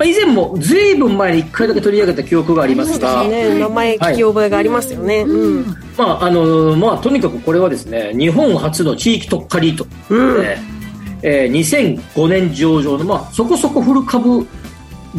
[0.00, 3.58] あ、以前もずいぶん前に1回だけ取り上げた記憶がありますが、ね。
[3.58, 5.64] 名前聞き覚えがありますよね、うん。
[5.96, 9.84] まああのまあ、とにかくこれはですね日本初の地域特化リート、
[10.42, 10.58] で
[11.22, 14.46] えー2005年上場の、まあ、そこそこフル株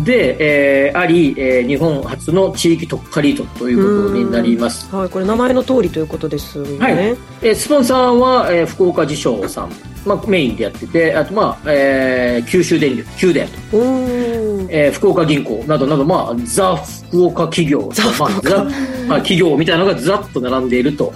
[0.04, 4.94] で、えーあり、えー日本初の地域特化リートということになります。
[4.96, 6.94] はいこれ名前の通りということですよね、はい。
[7.42, 9.72] えースポンサーは、えー福岡自商さん、
[10.06, 13.48] まあ、メインでやっててあと、まあえー九州電力九電。
[13.74, 14.68] おー。
[14.70, 18.64] えー福岡銀行などなど、まあ、ザ・福岡企業、まあ、ザ、
[19.08, 21.14] まあ、企業みたいなのがざっと並んでいると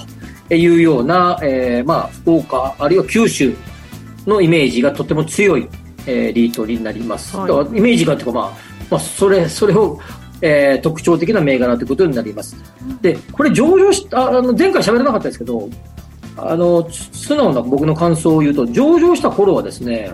[0.49, 3.53] いうような、えーまあ、福岡、あるいは九州
[4.25, 5.67] のイメージがとても強い、
[6.07, 7.35] えーリートになります。
[7.37, 7.77] はい。
[7.77, 9.99] イメージがというか、まあ、まあ、それ、それを、
[10.41, 12.55] えー特徴的な銘柄ということになります。
[13.01, 15.69] で、これ上場した、ああの、前回喋らなかったですけど、
[16.37, 20.11] あの、つ素直な僕の感想を言うと、上場した頃はですね、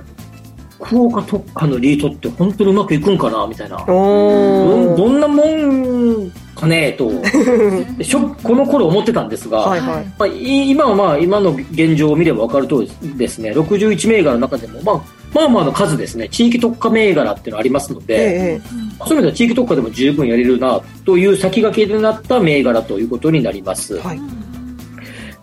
[0.84, 3.78] 福岡特化のリートって本当にうまくいくんかなみたいな。
[3.86, 7.10] どんどんなもんかねと、
[8.04, 15.02] しょこの頃思ってたんですが、はいはいまあ、い今はまあ今の現状を見れば分かる通りですね、61銘柄の中でも、まあ、
[15.34, 18.62] まあまあの数ですね、地域特化銘柄っていうのがありますので、え
[19.06, 23.98] そういう意味では地域特化でも十分やれるなという先駆けになった銘柄ということになります。
[24.00, 24.20] はい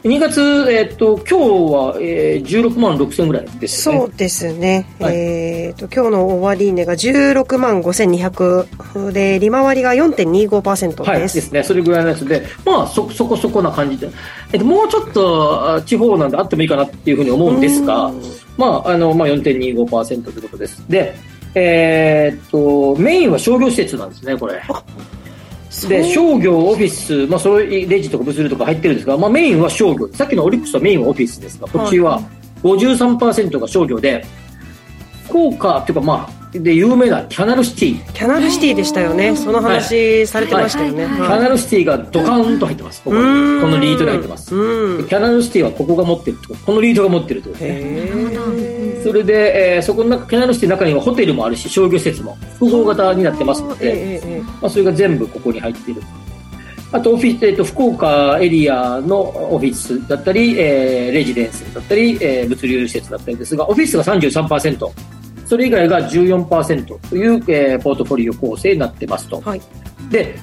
[0.05, 1.35] 2月、えっと、今日
[1.73, 3.99] は、えー、16万6千ぐらいですね。
[3.99, 11.63] そうですね、はいえっ、と今日の終値が16万5200で利回りが4.25%はい、で、ですすね。
[11.63, 14.11] それぐらいのやつで、まあ、そ、そこそこな感じで。
[14.53, 18.13] えっと、もうちょっと、あ地方なんであってもいいかなっていうふうに思うんですが、
[18.57, 20.85] まあ、あの、まあ、4.25%ということです。
[20.89, 21.15] で、
[21.55, 24.61] えーっと、メインは商業施設なんですね、これ。
[25.89, 30.09] で、商業、オフィス、まあ、それ、レジとか物流とか入ってるんですが、まあ、メインは商業。
[30.13, 32.23] さっきのオリックスはメインはオフィスですが、こっちは
[32.63, 34.25] 53%が商業で、
[35.35, 38.13] 福岡っていうか、まあ、で、有名なキャナルシティ。
[38.13, 43.03] キャナルシティでしたよねその話されてましたよね、キャナルシティがドカーンと入ってます。
[43.03, 43.23] ここに
[43.61, 44.51] このリートに入ってます。
[44.99, 49.03] でキャナルシティはここが持ってるとこのリートが持ってるということですね。
[49.03, 56.03] それで、えーそこの中、キャナルシティの中にはホテルもあるし、商業施設も複合型になってますので、まあ、それが全部ここに入っている。
[56.93, 59.21] あと、オフィス、えっ、と、福岡エリアの
[59.53, 64.89] オフィスだったり、えーレジデンスだったり、えー物流施設だったりですが、オフィスが33%、
[65.55, 69.41] それ以外が14%という、えーポートフォリオ構成になってますと。
[70.11, 70.37] で、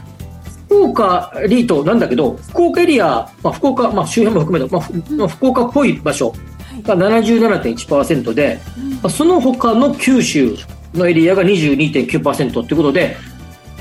[0.68, 6.34] 福岡リートなんだけど、福岡エリア、まあ、福岡、まあ、周辺も含めて、まあふまあ、福岡っぽい場所
[6.84, 8.58] が77.1%で、
[9.04, 10.56] まあその他の九州
[10.94, 13.18] のエリアが22.9%ということで、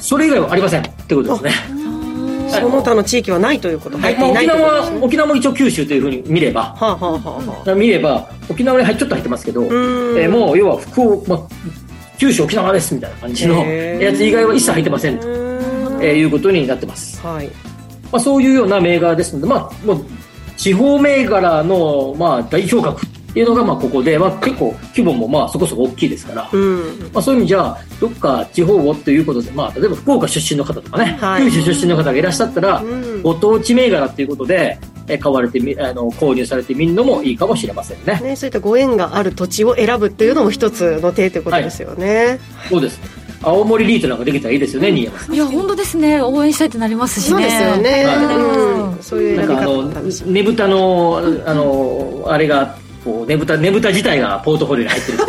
[0.00, 1.89] それ以外はありませんってことですね。
[2.50, 4.14] その他の地域はないということはい。
[4.14, 11.40] 入っていまあ、沖縄沖縄も一応九州というふうに見れば、はあ、はあはあは見れば沖縄に入ちょっと入ってますけど、えーもう要は福岡、まあ、
[12.18, 17.20] 九州沖縄ですみたいな感じのやつ以外は一切入ってませんとえーいうことになってます。
[17.26, 17.46] はい。
[18.12, 20.04] まあ、そういうような銘柄ですので、まあ、もう
[20.56, 27.10] 地方銘柄の、まあ、代表格っていうのがまあここで、まあ、結構規模もまあそこそこ大きいですから、うん。
[27.12, 38.18] まあ、そういう意味じゃどっか地方をということで、まあ、例えば福岡出身の方とかね、はい九州出身の方がいらっしゃったら、うんご当地銘柄っていうことで、え買われてみあの購入されてみるのもいいかもしれませんね。
[38.22, 42.38] ね、そういったご縁がある土地を選ぶっていうのも一つの手ということですよね。
[42.68, 43.00] そうです。
[43.42, 45.34] 青森リートなんかできたらいいですよね、新山さん。
[45.34, 48.04] いや本当ですね応援したいってなりますしねそうですよね。
[48.04, 48.36] はい
[48.96, 49.02] うん。
[49.02, 49.84] そういうなんかあの。
[49.88, 55.18] ねぶたのあのあれがこうねぶたねぶた自体がポートフォリオに入ってる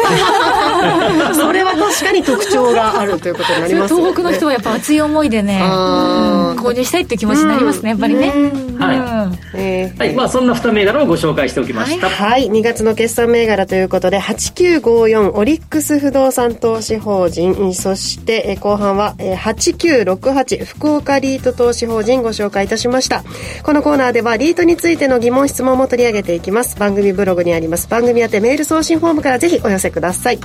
[1.33, 4.03] それは確かに特徴があるということになりますよね。
[4.03, 12.09] 東北の人はやっぱ熱い思いでね、うん購入したいっていう気持ちになりますね、やっぱりね、はいうんえーはい、まあそんな2銘柄をご紹介しておきました。
[12.09, 23.23] はい、2月の決算銘柄ということで、8954オリックス不動産投資法人、そしてえー後半はえー8968福岡リート投資法人ご紹介いたしました。
[23.63, 26.77] このコーナーではリートについての疑問質問も取り上げていきます。
[26.77, 27.87] 番組ブログにあります。
[27.87, 30.39] 番組宛てメール送信フォームからぜひお寄せください。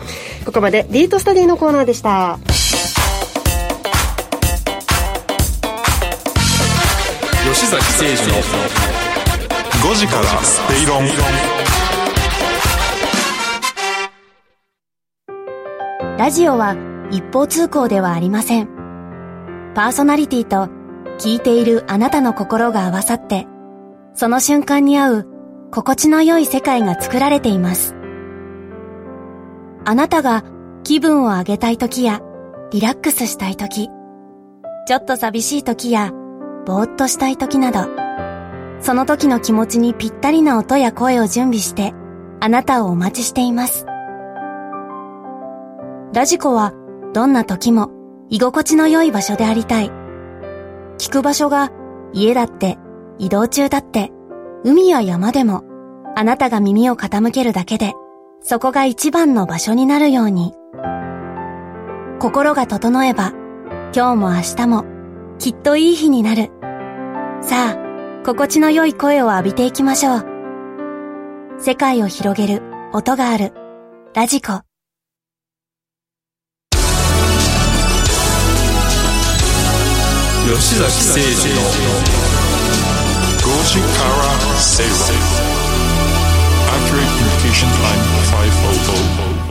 [0.44, 2.38] ここまでリートスタディのコーナーでした。
[7.52, 8.34] 吉崎誠二の
[9.90, 11.06] 5時からスペイロン
[16.18, 16.76] ラジオは
[17.10, 18.68] 一方通行ではありません。
[19.74, 20.68] パーソナリティと
[21.18, 23.46] 聞いているあなたの心が合わさって、
[24.14, 25.26] その瞬間に合う
[25.70, 27.95] 心地の良い世界が作られています。
[29.88, 30.42] あなたが
[30.82, 32.20] 気分を上げたい時や
[32.72, 33.88] リラックスしたい時、
[34.88, 36.10] ちょっと寂しい時や
[36.66, 37.86] ぼーっとしたい時など、
[38.80, 41.94] その時の気持ちにぴったりな音や声を準備して、
[42.40, 43.86] あなたをお待ちしています。
[46.12, 46.72] ラジコは
[47.14, 47.92] どんな時も
[48.28, 49.92] 居心地の良い場所でありたい。
[50.98, 51.70] 聞く場所が
[52.12, 52.76] 家だって
[53.18, 54.10] 移動中だって
[54.64, 55.62] 海や山でも
[56.16, 57.92] あなたが耳を傾けるだけで
[58.42, 60.54] そこが一番の場所になるように。
[62.20, 63.32] 心が整えば
[63.94, 64.84] 今日も明日も
[65.38, 66.50] きっといい日になる。
[67.42, 70.26] さあ、心地の良い声を浴びていきましょう。
[71.58, 73.52] 世界を広げる音がある
[74.14, 74.60] ラジコ。
[80.46, 81.60] 吉崎誠二の
[83.40, 85.45] 5時から正論
[86.76, 88.02] Accurate Communication Time
[88.52, 89.46] 500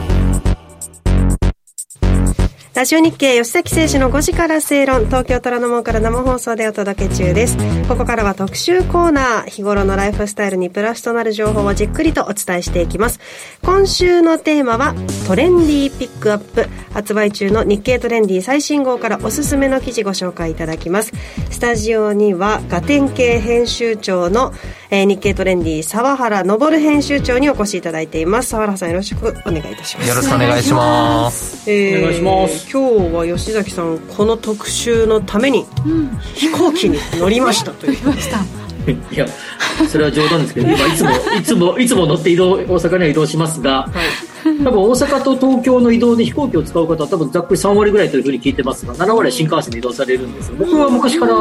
[2.76, 5.06] ラジオ日経吉崎誠二の5時から正論。
[5.06, 7.56] 東京虎ノ門から生放送でお届け中です。
[7.88, 13.18] ここからは特集コーナー日頃のライフスタイルにプラスとなる情報をじっくりとお伝えしていきます。
[13.62, 14.94] 今週のテーマは
[15.26, 16.68] トレンディーピックアップ。
[16.92, 21.12] 発売中の日経トレンディ最新号からおすすめの記事ご紹介いただきます。
[21.50, 24.52] スタジオにはガテン系編集長の、
[24.90, 28.50] えー日経トレンディ沢原昇編集長にお越しいただいています。
[28.50, 30.08] 沢原さんよろしくお願いいたします。
[30.08, 31.70] よろしくお願いします。
[31.70, 32.70] えーお願いします。
[32.70, 35.64] 今日は吉崎さんこの特集のために
[36.34, 37.96] 飛行機に乗りましたという
[39.12, 39.26] いや、
[39.88, 43.90] それは冗談ですけど、今いつも、いつも、いつも乗って移動、大阪には移動しますが、
[44.62, 50.56] 多分大阪と東京の移動で飛行機を使う方は多分ざっくり3割ぐらいというふうに聞いてますが、7割は新幹線で移動されるんですよ。
[50.56, 51.34] 僕は昔から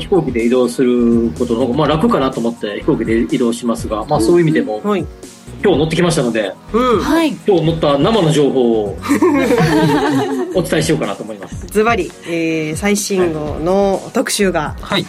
[0.00, 5.04] 飛行機で移動することの方が、まあ楽かなと思って飛行機で移動しますが、まあそういう意味でも、はい
[5.62, 8.98] 今日乗ってきましたので、うんはい今日乗った生の情報を
[10.54, 11.66] お伝えしようかなと思います。
[11.68, 15.06] ズバリ、えー最新号の特集がはい。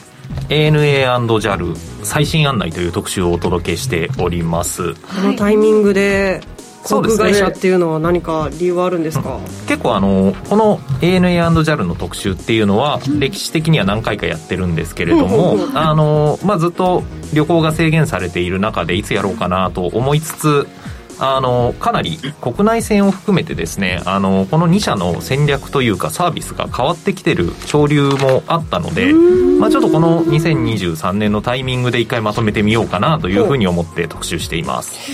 [0.50, 4.93] ANA&JAL 最新案内という特集をお届けしております。
[4.93, 6.41] このタイミングで
[6.86, 20.67] 航空会社っていうのは何か理由はあるんですか、結構あの、この ANA&JAL の特集っていうのは、歴史的には何回かやってるんですけれども、あの、まあ、ずっと旅行が制限されている中でいつやろうかなと思いつつ、
[21.19, 29.13] あの、かなり国内線を含めてですね、あの、この2社の戦略というかサービスが変わってきてる潮流もあったので、
[29.60, 35.12] まあ、ちょっとこの2023年のタイミングで一回まとめてみようかなというふうに思って特集しています。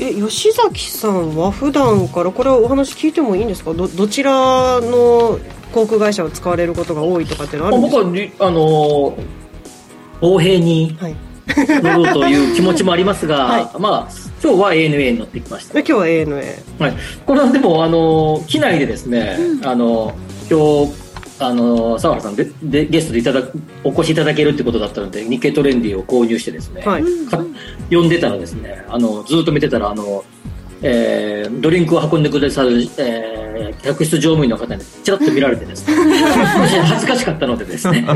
[0.00, 3.74] え吉崎さんは普段からこれはお話聞いてもいいんですか？
[3.74, 5.38] どどちらの
[5.72, 8.02] 航空会社を使われることが多いとかっていうのはあるんですか？
[8.02, 9.22] 僕はり、あのー、
[10.20, 14.08] 公平にはい乗ろうという気持ちもありますが、はいまあ、
[14.42, 15.74] 今日は ANA に乗ってきました。
[15.74, 16.94] で今日は ANA はい。
[17.26, 21.02] これはでも、あのー、機内でですね、あのー、今日、
[21.38, 27.38] あのー、沢原さんででゲストでいただくお越しいただけるってことだったので日経トレンディを購入してですね、はいか
[27.90, 30.24] 呼んでたらですねあのずっと見てたらあの、
[30.82, 33.41] えードリンクを運んでくださる、えー
[33.80, 35.94] えー、客室乗務員の方にちらっと見られてですね。
[36.84, 38.04] 恥ずかしかったのでですね。
[38.08, 38.14] あ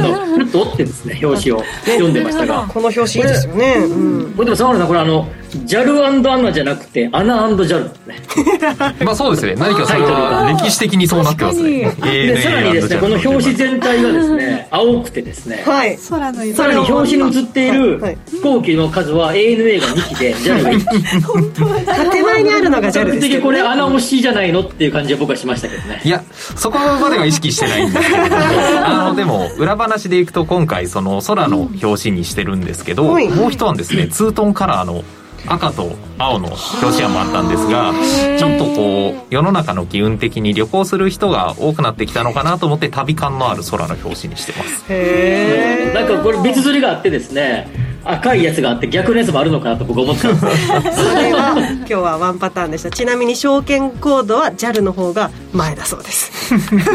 [0.00, 2.66] のふっと折ってですね表紙を読んでましたが。
[2.68, 5.28] この表紙いいですよね、うん、これでも沢村さんこれあの
[5.66, 8.22] JAL& アナじゃなくてアナ &JAL ね。
[9.04, 9.54] まあそうですね。
[9.56, 11.94] 何かそれは歴史的にそうなってますね。
[12.02, 16.56] でさらにですねこの表紙全体がですね青くてですね、はい、空の色。
[16.56, 18.00] さらに表紙に写っている
[18.30, 26.00] 飛行機の数は ANA が2機で JAL が1機 本当は手前にあるのが JAL ですけどこれ穴押しじゃないのっていう感じは僕はしましたけどね。
[26.04, 26.22] いや
[26.56, 28.36] そこまでは意識してないんですけれど。
[28.36, 28.36] も
[28.84, 34.08] あのでも裏話でいくと今回その空の表紙にしてるんですけど、もう一案ですね。
[34.08, 35.04] ツートンカラーの
[35.46, 37.92] 赤と青の表紙案もあったんですが
[38.38, 44.84] ちょっとこう世の中の機運的に旅行する人が多くなってきたのかなと思って旅感のある空の表紙にしてます。
[44.92, 50.46] へえんかこれ別釣りがあってですね赤いやつがあって逆のやつもあるのかなと僕思ってたんです。
[50.92, 52.90] それは今日はワンパターンでした。
[52.90, 56.30] ちなみに証券コードは JAL の方が前だそうです。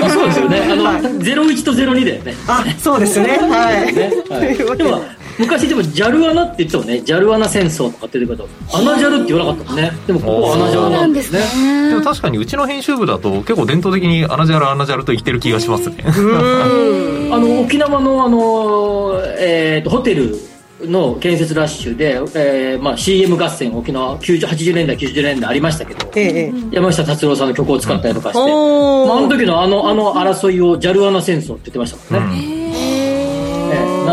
[0.03, 0.67] あそうですよね。
[0.71, 2.35] あの、はい、01と02だよね。
[2.47, 3.39] あそうですね。
[3.41, 5.01] はい、ねはい、でも
[5.39, 6.95] 昔でも JAL 穴って言ってたもんね。
[6.95, 9.91] JAL 穴戦争とかって言うけど穴 JAL って言わなかったもんね。
[10.05, 11.89] でもここは穴 JAL なんですね。
[11.89, 16.03] でも確かにうちの編集部だと結構伝統的に穴 JAL 穴 JAL と言ってる気がしますね。
[17.31, 20.35] あの沖縄のあの、えー、とホテル
[20.81, 32.68] の建設ラッシュで、えーまあ、CM 合戦沖縄90 80年代90年代ありましたけど、ええ、山下達郎さんの曲を使ったりとかして、うんまあ、あの時のあのあの争いを JAL 穴戦争って言ってましたもんね、うん。
[32.68, 32.68] え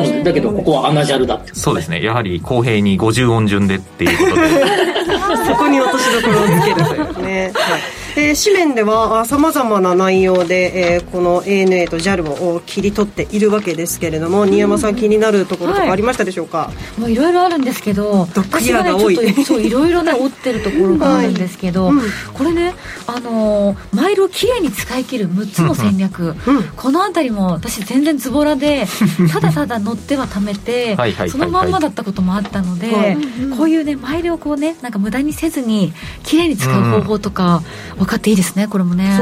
[0.03, 2.03] なのでだけどここは穴 JAL だって、そうですね。
[2.03, 4.97] やはり公平に50音順でっていうことで。
[5.47, 21.95] そこに落としどころをつけるというね、は いえー、紙面ではさまざまな内容で、えー、この ANA と JAL を切り取っているわけですけれども新山さん気になるところとかありましたでしょうか、はいもういろいろあるんですけど私はねちょっとそういろいろね折ってるところがあるんですけど、はい。
[21.95, 22.03] うん、
[22.33, 22.75] これね
[23.07, 26.37] あのー、マイルをきれいに使い切る6つの戦略、うん、
[26.77, 28.87] この辺りも私全然ズボラで
[29.31, 30.97] ただただ乗っては貯めて
[31.29, 33.17] そのまんまだったこともあったので、はい、
[33.57, 35.93] こういうねマイルをこうねなんか無駄にせずに
[36.23, 37.63] きれいに使う方法とか
[38.07, 39.19] 分かっていいですねこれもね。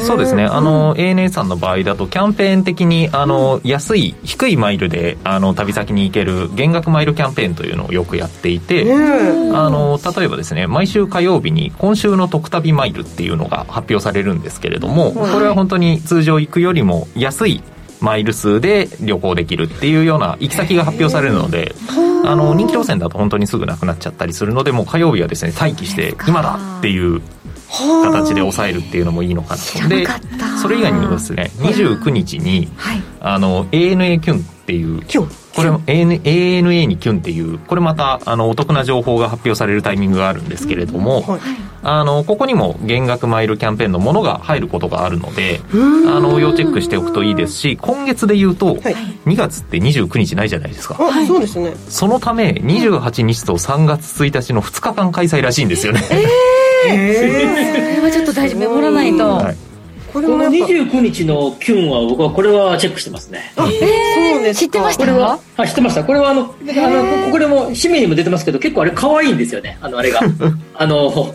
[0.00, 0.44] そうですね。
[0.44, 17.62] あの、うん、ANA さんの場合だとキャンペーン的にあの、うん、安い低いマイルであの旅先に行ける減額マイルキャンペーンというのをよくやっていて、あの例えばですね毎週火曜日に今週の特旅マイルっていうのが発表されるんですけれども、これは本当に通常行くよりも安い
[18.00, 21.74] マイル数で旅行できるっていうような行き先が発表されるので
[22.24, 27.22] あの人気路線だと本当にすぐなくなっちゃったりするのでもう火曜日はですね待機して今だっていう
[27.68, 29.62] 形で抑えるっていうのもいいのかな。
[29.62, 30.06] とで
[30.60, 35.00] それ以外にもですね29日に、はい、あの ANA キュンっていう
[35.54, 41.40] これ ANA, ANA にキュンっていうこれまたあのお得な情報が発表されるタイミングがあるんですけれども、はい、
[41.82, 45.76] あのここにも減額マイルキャンペーンのものが入ることがあるのであ
[46.20, 48.78] の要チェックしておくといいですし今月で言うと、はい、
[49.24, 51.74] 2月って29日ないじゃないですか、はい、そうですね。
[51.88, 59.56] そのため28日と3月1日の2日間開催らしいんですよね、えーえー、それはちょっと大事メモらないと、はい。
[60.12, 63.52] この29日のキュンは僕はこれはチェックしてますね。
[63.56, 65.38] えー、そうです知ってましたこれは？
[65.56, 66.04] あ知ってました。
[66.04, 69.78] これはあの、あのこれも紙面にも出てますけど結構あれ可愛いんですよね。
[69.80, 70.20] あのあれが。
[70.74, 71.34] あの。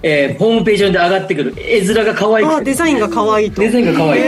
[0.00, 3.60] えー、ホームページ上で上がってくる絵面が可愛くて、ね、デザインが可愛いと。
[3.60, 4.22] デザインが可愛い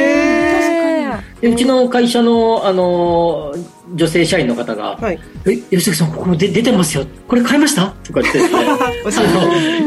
[1.41, 3.55] でうちの会社の、あの
[3.95, 7.05] 女性社員の方が「はい、え吉崎さんここで出てますよ。
[7.27, 8.39] これ買いました?」とか言って、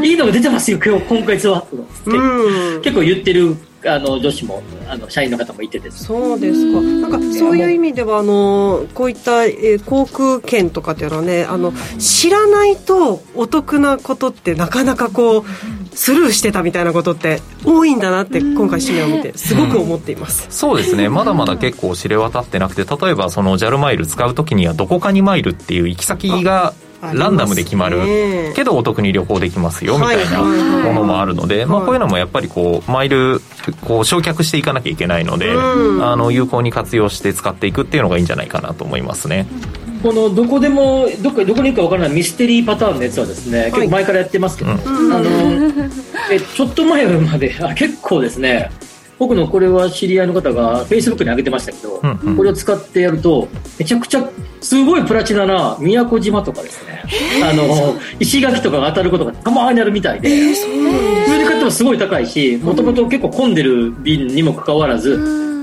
[0.06, 1.82] 「いいのが出てますよ今日今回は」とか
[2.82, 3.56] 結構言ってる
[3.86, 6.80] あの女子もあの社員の方もいてです、そうですか。
[6.80, 15.44] なんかそういう意味ではあのこういった、えー、航空券とかっていうのはねあの知らないとお得なことってなかなかこう
[15.94, 21.08] スルーしてたみたいなことって多いんだなって今回紙面を見てすごく思っています、うん、そうですね。
[21.08, 26.74] まだまだ結構知れ渡ってなくて例えばその JAL マイル使う時にはどこかにマイルっていう行き先が
[27.12, 33.40] ランダムで決まるけどお得に旅行できますよみたいなものもあるので、まあ、こういうのもやっぱりこうマイル
[33.82, 39.46] こう焼却していかなきゃいけないので、あの有効に活用して使っていくっていうのがいいんじゃないかなと思いますね。
[40.02, 44.80] このどこでもどこどこに行くか分からないミステリーパターンのやつはですね、結構前からやってますけど、あの
[46.30, 48.70] えちょっと前まであ結構ですね
[49.18, 53.48] 僕のこれは知り合いの方がフェイスブックに上げてましたけど、うんうん、これを使ってやると
[53.78, 54.28] めちゃくちゃ
[54.60, 57.02] すごいプラチナな宮古島とかですね。
[57.42, 65.12] あの石垣とかが当たることがたまにあるみたいで、えー、普通に買ってもすごい高いしもともと結構混んでる便にもかかわらず、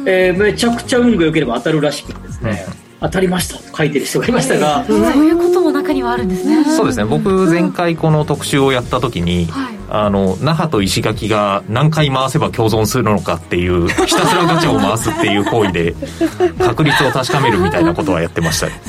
[0.08, 2.66] えー、めちゃくちゃ運が良ければ当たるらしくてですね、
[3.02, 6.64] 当たりましたと書いてる人がいましたが、そういうことも中中にはあるんですね。
[6.64, 7.06] そうですね。
[7.06, 15.96] 僕前回この特集をやった時に、はい、あの那覇と石垣が何回回せば共存するのかっていうひたすらガチャを回すっていう行為で
[16.64, 18.68] 確率を確かめるみたいなことはやってました。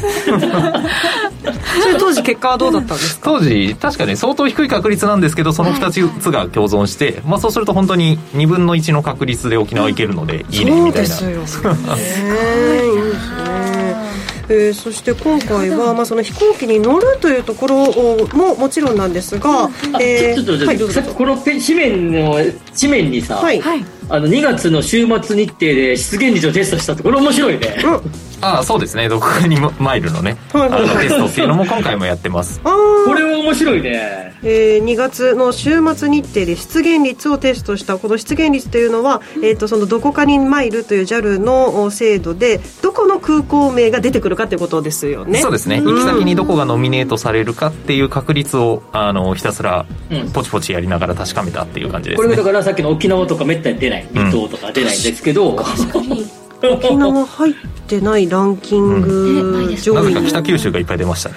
[1.82, 3.30] それ当時結果はどうだったんですか？
[3.30, 11.14] 当時確かに相当低い確率なんですけどその2つが共存して、まあ、そうすると本当に2分の1の確率で沖縄行けるのでいいねみたいな。
[11.14, 11.78] そうですよね
[14.52, 22.36] えー、そして今回は、まあ、その飛行機に乗るというところももちろんなんですが、えー、ちょっと、はい、さっきこの紙面の
[22.78, 29.08] 紙面にさ、はい、あの2月の週末日程で出現率をテストしたところ面白いね、うんああそうですね。
[29.08, 32.60] 独にマイルのね、 あのテストっていうのも今回もやってます。
[32.60, 37.96] これは面白いね、えー、2月の週末日程で出現率をテストした。
[37.98, 45.40] この出現率というのは、えーと、そのどこかにマイルという JAL の制度でどこの空港名が出てくるかということですよね。
[45.40, 45.80] そうですね。
[45.80, 49.86] 行き先にどこがノミネートされるかっていう確率をあのひたすら
[50.32, 54.08] ポチポチやりながら確かめたっていう感じです、ね、これだからさっきの沖縄とかめったに出ない。
[54.12, 57.54] 離島とか出ないんですけど、うん、確かに沖縄入っ
[57.86, 61.34] てないランキング上位、うん、なぜか北九州がいっぱい出ましたね。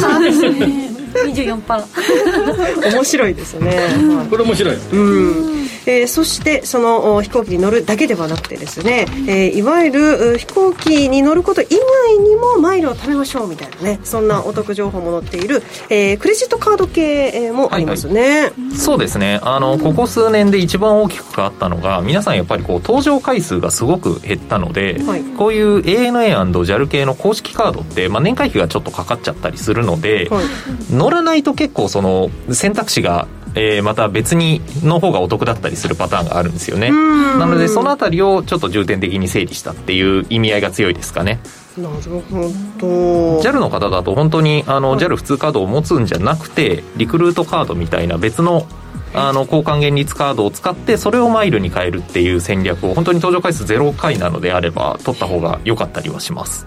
[0.00, 0.90] そうですね。
[1.08, 3.88] 24%面白いですね、
[4.30, 18.40] これ面白い、うんえー、そしてその飛行機に乗るだけではなくてですね、えー、いわゆる飛行機に乗ること以外にもマイルを貯めましょうみたいなねそんなお得情報も載っている、えー、クレジットカード系もありますね、はい。
[18.42, 19.40] はい、そうですね。
[19.42, 30.44] あのここ数年で一番大きく変わったのが皆さんやっぱりこう搭乗回数がすごく減ったので、はい、こういう ANA&JAL 系の公式カードって、まあ、年会費がちょっとかかっちゃったりするので、はい、
[30.90, 36.90] 乗らないと結構その選択肢がえー、また別にの方がお得だったりするパターンがあるんですよね。
[36.90, 41.40] なのでその辺りをちょっと重点的に整理したっていう意味合いが強いですかね。
[41.76, 43.40] なるほど。
[43.40, 48.66] JAL の方だと本当にあの JAL 普通カードを持つんじゃなくてリクルートカードみたいな別の
[49.14, 56.66] あの交換現率カードを使ってそれをマイルに変えるっていう戦略を本当に登場回数0回なのであれば取った方が良かったりはします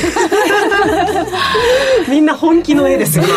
[2.08, 3.24] みんな本気の絵ですよ。
[3.24, 3.30] 知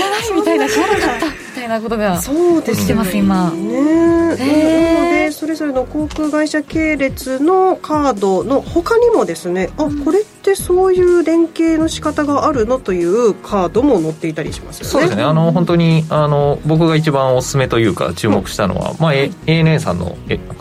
[0.00, 3.50] らないみたいな知らなかったたいなことがそうですしてます、今。
[3.50, 14.90] ね、なのでそれぞれの航空会社系列のカードの他にもですねあこれってそういう連携の仕方があるのというカードも載っていたりしますよね。
[14.90, 15.22] そうですね。
[15.22, 20.16] あの本当にあの僕が一番おすすめというか注目したのは、うん、まあ、ANA さんの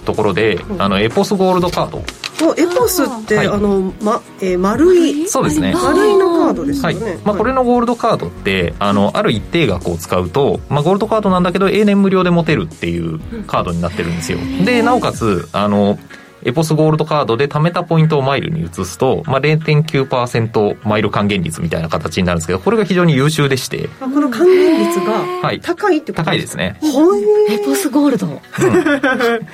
[0.05, 2.03] ところで、うん、あのエポスゴールドカード。
[2.55, 5.73] エポスって、はい、あの、まえー、丸いそうですね。
[5.73, 7.17] 丸いのカードですよね、はい。
[7.23, 14.37] まあ、これのゴールドカードってあのある一定額を使うと、まあ、ゴールドカードなんだけど永年無料で持てるっていうカードになってるんですよ。
[14.65, 15.97] でなおかつあの
[16.47, 23.89] エポスゴールドカードで貯めたポイントをマイルに移すと、まあ、0.9%マイル還元率みたいな形になるんですけど、これが非常に優秀でして。
[23.99, 25.25] この還元率が
[25.61, 26.79] 高いってこと高いですね。
[27.49, 28.27] エポスゴールド。
[28.27, 28.39] うん、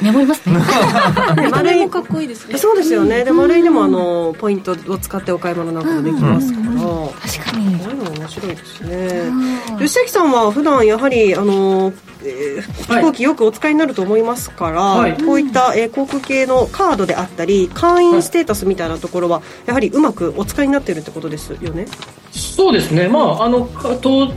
[0.05, 0.59] メモりますね。
[1.49, 2.59] 丸いもかっこいいですね。
[2.59, 3.23] そうですよね。
[3.23, 6.65] で、丸いでもあの、ポイントを使ってお買い物なんかもできますから。
[6.67, 7.79] 確かに。
[7.79, 9.31] こういうの面白いですね。
[9.79, 11.91] 吉崎さんは普段やはり、あの、
[12.26, 21.86] えー、飛行機よくお使いになると思いますから、はい、こういった、えー、航空系のカードであったり会員ステータスみたいなところはやはりうまくお使いになってるってことですよね？
[22.32, 23.07] そうですね。
[23.07, 23.67] まああの
[24.01, 24.32] と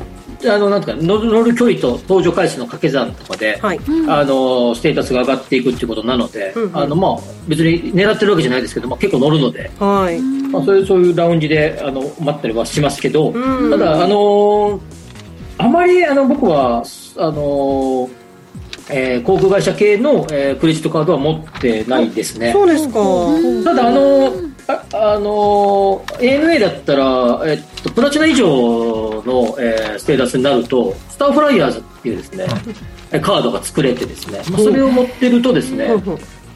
[0.44, 7.16] あのなんか乗る乗る距離と搭乗回数の掛け算とかで、はい、あのステータスが上がっていくっていうことなので、うんうん、あのまあ、
[7.48, 10.20] 別に狙ってるわけじゃないですけど、まあ、結構乗るので、はい。
[10.20, 14.78] まあ、そういうそういうラウンジであの待ったりはしますけど、うん、ただあの
[15.56, 16.84] あまりあの僕は
[17.18, 18.08] あの
[18.88, 22.52] えー、航空会社系の、えー、クレジットカードは持ってないですね。
[22.52, 23.00] そうですか。
[23.64, 24.32] ただあの
[24.68, 32.46] ああの ANA だったら、えっと、プラチナ以上の、えー、ステータスになるとスターフライヤーズっていうですね、
[33.12, 35.88] うん、カードが作れてですね、まあ、それを持ってるとですね、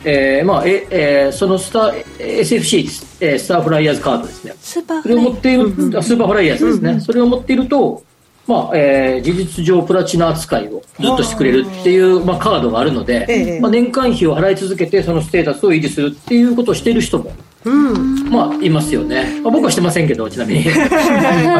[0.04, 4.54] えーまあええー、そのスター SFC、えー、スターフライヤーズカードですね。
[4.60, 8.02] スーパーフライヤーズそれを持っている、スーパーフライヤーズですね、それを持っていると
[8.50, 17.32] まあえー、事実上プラチナ扱いをずっとしてくれるっていう、まあ、カードがあるので、まあ、年間費を払い続けてそのステータスを維持するっていうことをしている人も
[17.64, 20.64] うん、まあいますよね、まあ、僕はしてませんけどちなみに。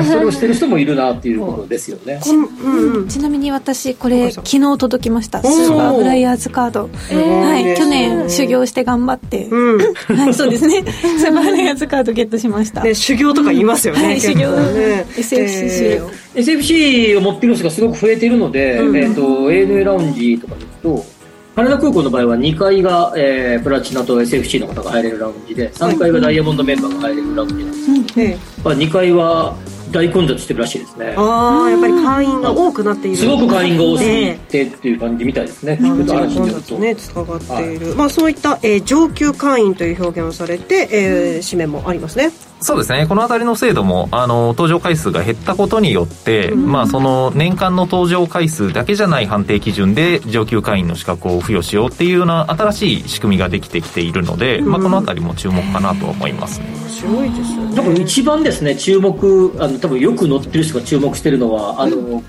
[0.05, 2.21] それをしてる人もいるなっていうことですよね。
[2.23, 3.09] ち,、うん。
[3.09, 5.43] ちなみに私これ昨日届きました。
[5.43, 9.79] スーパーフライヤーズカード、はい、去年修行して頑張って、うん、
[10.17, 10.85] はいそうですね。
[11.19, 21.20] スーパーフライヤーズカードゲットしました、ね、修行とか言いますよね、はい、修行、ね、SFC 修行 SFC を持ってる人がすごく増えているので、うん、えーと、ANA ラウンジとかですと
[21.57, 29.57] 羽田空港の場合は2階が、えー、プラチナと SFC の方が入れるラウンジで3階がダイヤモンドメンバーが入れるラウンジなんですけど、うん、まあ、2階は
[29.91, 31.15] 大混雑してるらしいですね。
[31.17, 33.17] ああやっぱり会員が多くなっている。
[33.17, 35.77] すごく会員が多すぎてっていう感じみたいですね。
[35.77, 42.31] 混雑ねつながっている、はい、まあそういった、えー、上級会員という表現をされて、えー、紙面もありますね。
[42.63, 43.07] そうですね。
[43.07, 56.67] この辺りの制度もあの登場回数が減ったことによって、うん、まあ、その年間の登場回数だけじゃない判定基準で上級会員の資格を付与しようっていうような新しい仕組みができてきているので、うん、まあ、この辺りも注目かなと思いますね。
[56.67, 57.77] 面白いですよね。
[57.77, 62.25] 多分一番ですね注目あの多分よく載ってる人が注目してるのはあの、うん。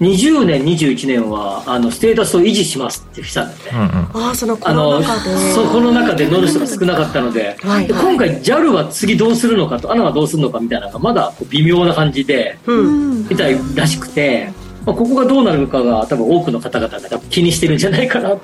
[0.00, 5.52] 20年、21年はあのステータスを維持しますってしたんで、うんうん、あそのコロナ禍で。
[5.54, 14.50] そこの中で乗る人が少なかったのではい、で今回 JAL は次どうするのかと ANA はどうするのかみたいなのがまだ微妙な感じで、うん、みたいらしくて、
[14.84, 18.36] まあ、ここがどうなるかが多分多くの方々が気にしてるんじゃないかな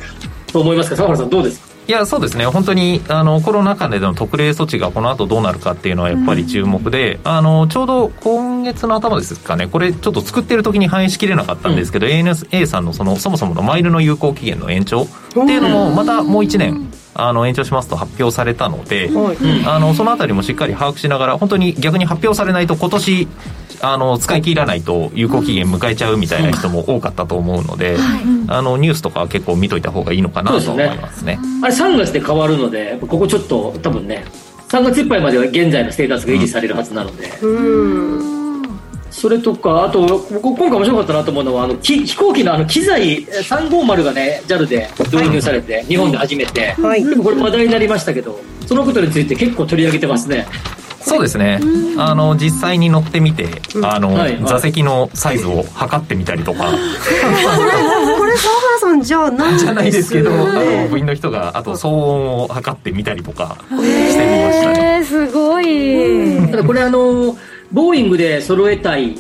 [0.53, 1.68] と思いますが佐原さんどうですか？
[1.89, 2.45] いやそうですね。
[2.45, 9.68] 本当にあのコロナ禍での特例措置がこの後どうなるかっていうのはやっぱり注目で、うん、あのちょうど今月の頭ですかね。
[9.68, 19.11] これちょっと作ってる時に反映しきれなかったんですけど、うん、ANA さんのそのそもそものマイルの有効期限の延長っていうのもまたもう1年あの延長しますと発表されたので、
[19.66, 23.29] あのそのあたりもしっかり把握しながら本当に逆に発表されないと今年
[23.83, 27.97] あの使い切らないと有効期限迎えちゃうみたいな人も多かったと思うので、
[28.47, 34.25] あのニュースとかは結構見といた方がいいのかなと思いますね、ね、あれ3月で変わるのでここちょっと多分ね
[34.69, 38.47] 3月いっぱいまでは現在のステータスが維持されるはずなので、うん
[39.19, 50.47] それとか、あと、今回面白かったなと思うのは、あの飛行機のあの機材、350がね、JAL で導入されて、日本で初めて、はい、これ話題になりましたけど、そのことについて結構取り上げてますね。
[51.01, 51.59] そうですね。
[51.97, 53.49] あの実際に乗ってみて、
[53.83, 56.71] あの、はいはい、座席のサイズを測ってみたりとか。
[58.19, 65.05] これ沢原さんじゃないじゃないですけど、あの部員の人があと騒音を測ってみたりとかしてみましたね。
[65.05, 66.51] すごい。
[66.51, 67.37] ただこれあの
[67.73, 69.16] ボーイングで揃えたい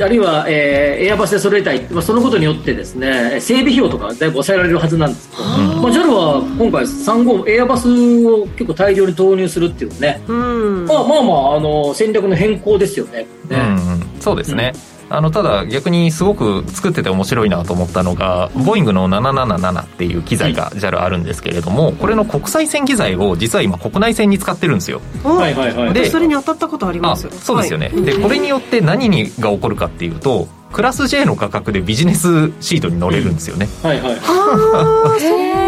[0.00, 7.88] あるいは、えー、エアバスで揃えたい、まあ、そのことによってですね整備費用とかだいぶ抑えられるはずなんですけど、まあ、JAL は今回35エアバス
[8.26, 13.26] を結構大量に投入するっていうね、うん、まあまあまああの戦略の変更ですよね。
[13.48, 25.00] ね、うん、そうですね、うんあのただ逆にすごく作ってて面白いなと思ったのがボーイングの777っていう機材が JAL あるんですけれども、これの国際線機材を実は今国内線に使ってるんですよ。
[25.24, 25.94] はいはいはい。
[25.94, 27.28] でそれに当たったことあります。
[27.30, 34.14] そうですよね、はい、でこれによって何にが起こるかっていうとクラス J の価格でビジネスシートに乗れるんですよね、うん、はいはい。
[34.16, 35.64] はい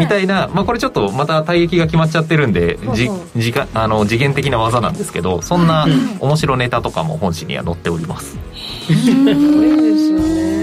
[0.00, 5.86] みたいな、まあ、これちょっとまた退役が決まっちゃってるんで、じじかあの次元的な技なんですけどそんな
[6.18, 8.38] 面白ネタとかも本誌には載っております。
[8.88, 10.59] いいですよね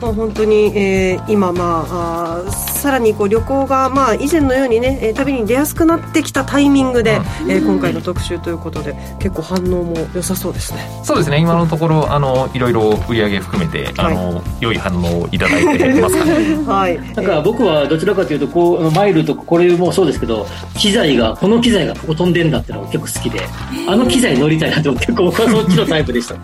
[0.00, 10.88] まあ、本当に、えー、今、まあ、あさらにこう旅行が、まあ、以前のようにね、えー、旅に出やすくなってきたタイミングで、うん、えー、今回の特集ということで結構反応も良さそうですね。
[11.02, 11.38] そうですね。
[11.40, 16.32] 今のところあのいろいろ売り上げ含めて、あの、はい、良い反応をいただいてますかね。
[16.66, 17.14] はい。
[17.14, 20.46] なんか僕はどちらかというとこうマイルとかこれもそうですけど
[20.76, 23.40] 機材がこの機材がここ飛んでんだってのが結構好きで
[23.88, 26.36] あの機材乗りたいなと結構僕はそっちのタイプでした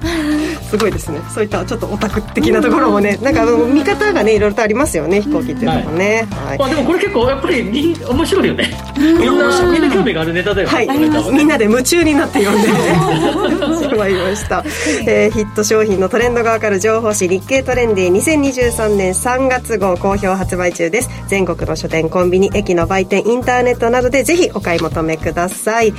[0.75, 1.21] すごいですね。
[1.33, 8.71] そういったちょっとオタク的なところもねなんか見方がねいろいろとありますよね飛行機っていうのもね、はい、まあ、でもこれ結構やっぱりみ面白いよね。
[8.97, 10.99] みんなみんな興味があるネタだよね、はい、
[11.33, 12.69] みんなで夢中になって読んで。
[13.95, 14.65] しまいました、
[15.07, 21.11] えー、ヒット商品のトレンドがわかる情報誌日経トレンディ2023年3月号好評発売中です。
[21.29, 25.95] 全国の書店コンビニ駅の売店インターネットなどでぜひお買い求めください、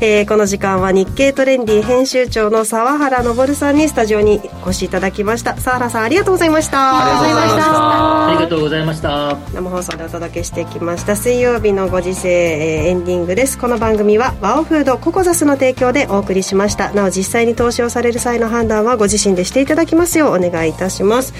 [0.00, 5.56] えー、この時間は日経トレンディ編集長の沢原昇さんにスタジオにお越しいただきました。
[5.56, 7.20] 沢原さんありがとうございました。
[7.20, 8.26] ありがとうございました。
[8.26, 9.36] ありがとうございました。
[9.54, 11.14] 生放送でお届けしてきました。
[11.14, 13.56] 水曜日のご時世、えー、エンディングです。
[13.56, 16.92] この番組はワオフードココザスの提供でお送りしました。
[16.92, 21.32] なお実際に投資をされる際の判断はご自身でしていただきますようお願いいたします。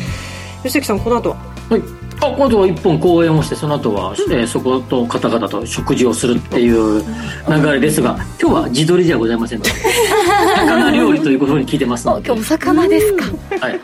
[0.62, 1.36] 吉崎さんこの後は
[1.70, 7.02] はいあ今度は一本公演をしてその後は、うん、えー、そこと方々と食事をするっていう
[7.48, 9.62] 流れですが今日は自撮りじゃございません
[10.56, 12.26] 魚料理ということに聞いてますので。
[12.26, 13.24] 今日お魚ですか、
[13.60, 13.80] はい、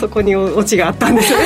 [0.00, 1.32] そこにオチがあったんです。
[1.32, 1.38] ね、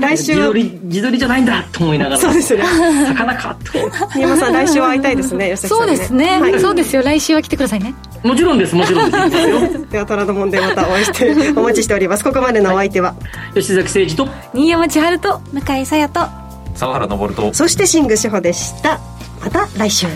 [0.00, 2.18] はい、来週自撮り自撮りじゃないんだと思いながら。
[2.18, 2.62] そうですね。
[3.08, 3.72] 魚かと。
[4.12, 7.02] 新山さん来週は会いたいですね 吉崎さん、ね、そうですね、はい、そうですよ。
[7.02, 7.94] 来週は来てくださいね。
[8.22, 9.86] もちろんですもちろんです。
[9.90, 12.24] では虎ノ門でまたお会いしてお待ちしております。
[12.24, 13.14] ここまでのお相手は、
[13.54, 14.28] 吉崎誠二と。
[14.54, 16.20] 新山千春と向井さやと。
[16.74, 17.54] 沢原昇と。
[17.54, 19.00] そしてシングシホでした。
[19.40, 20.06] また来週。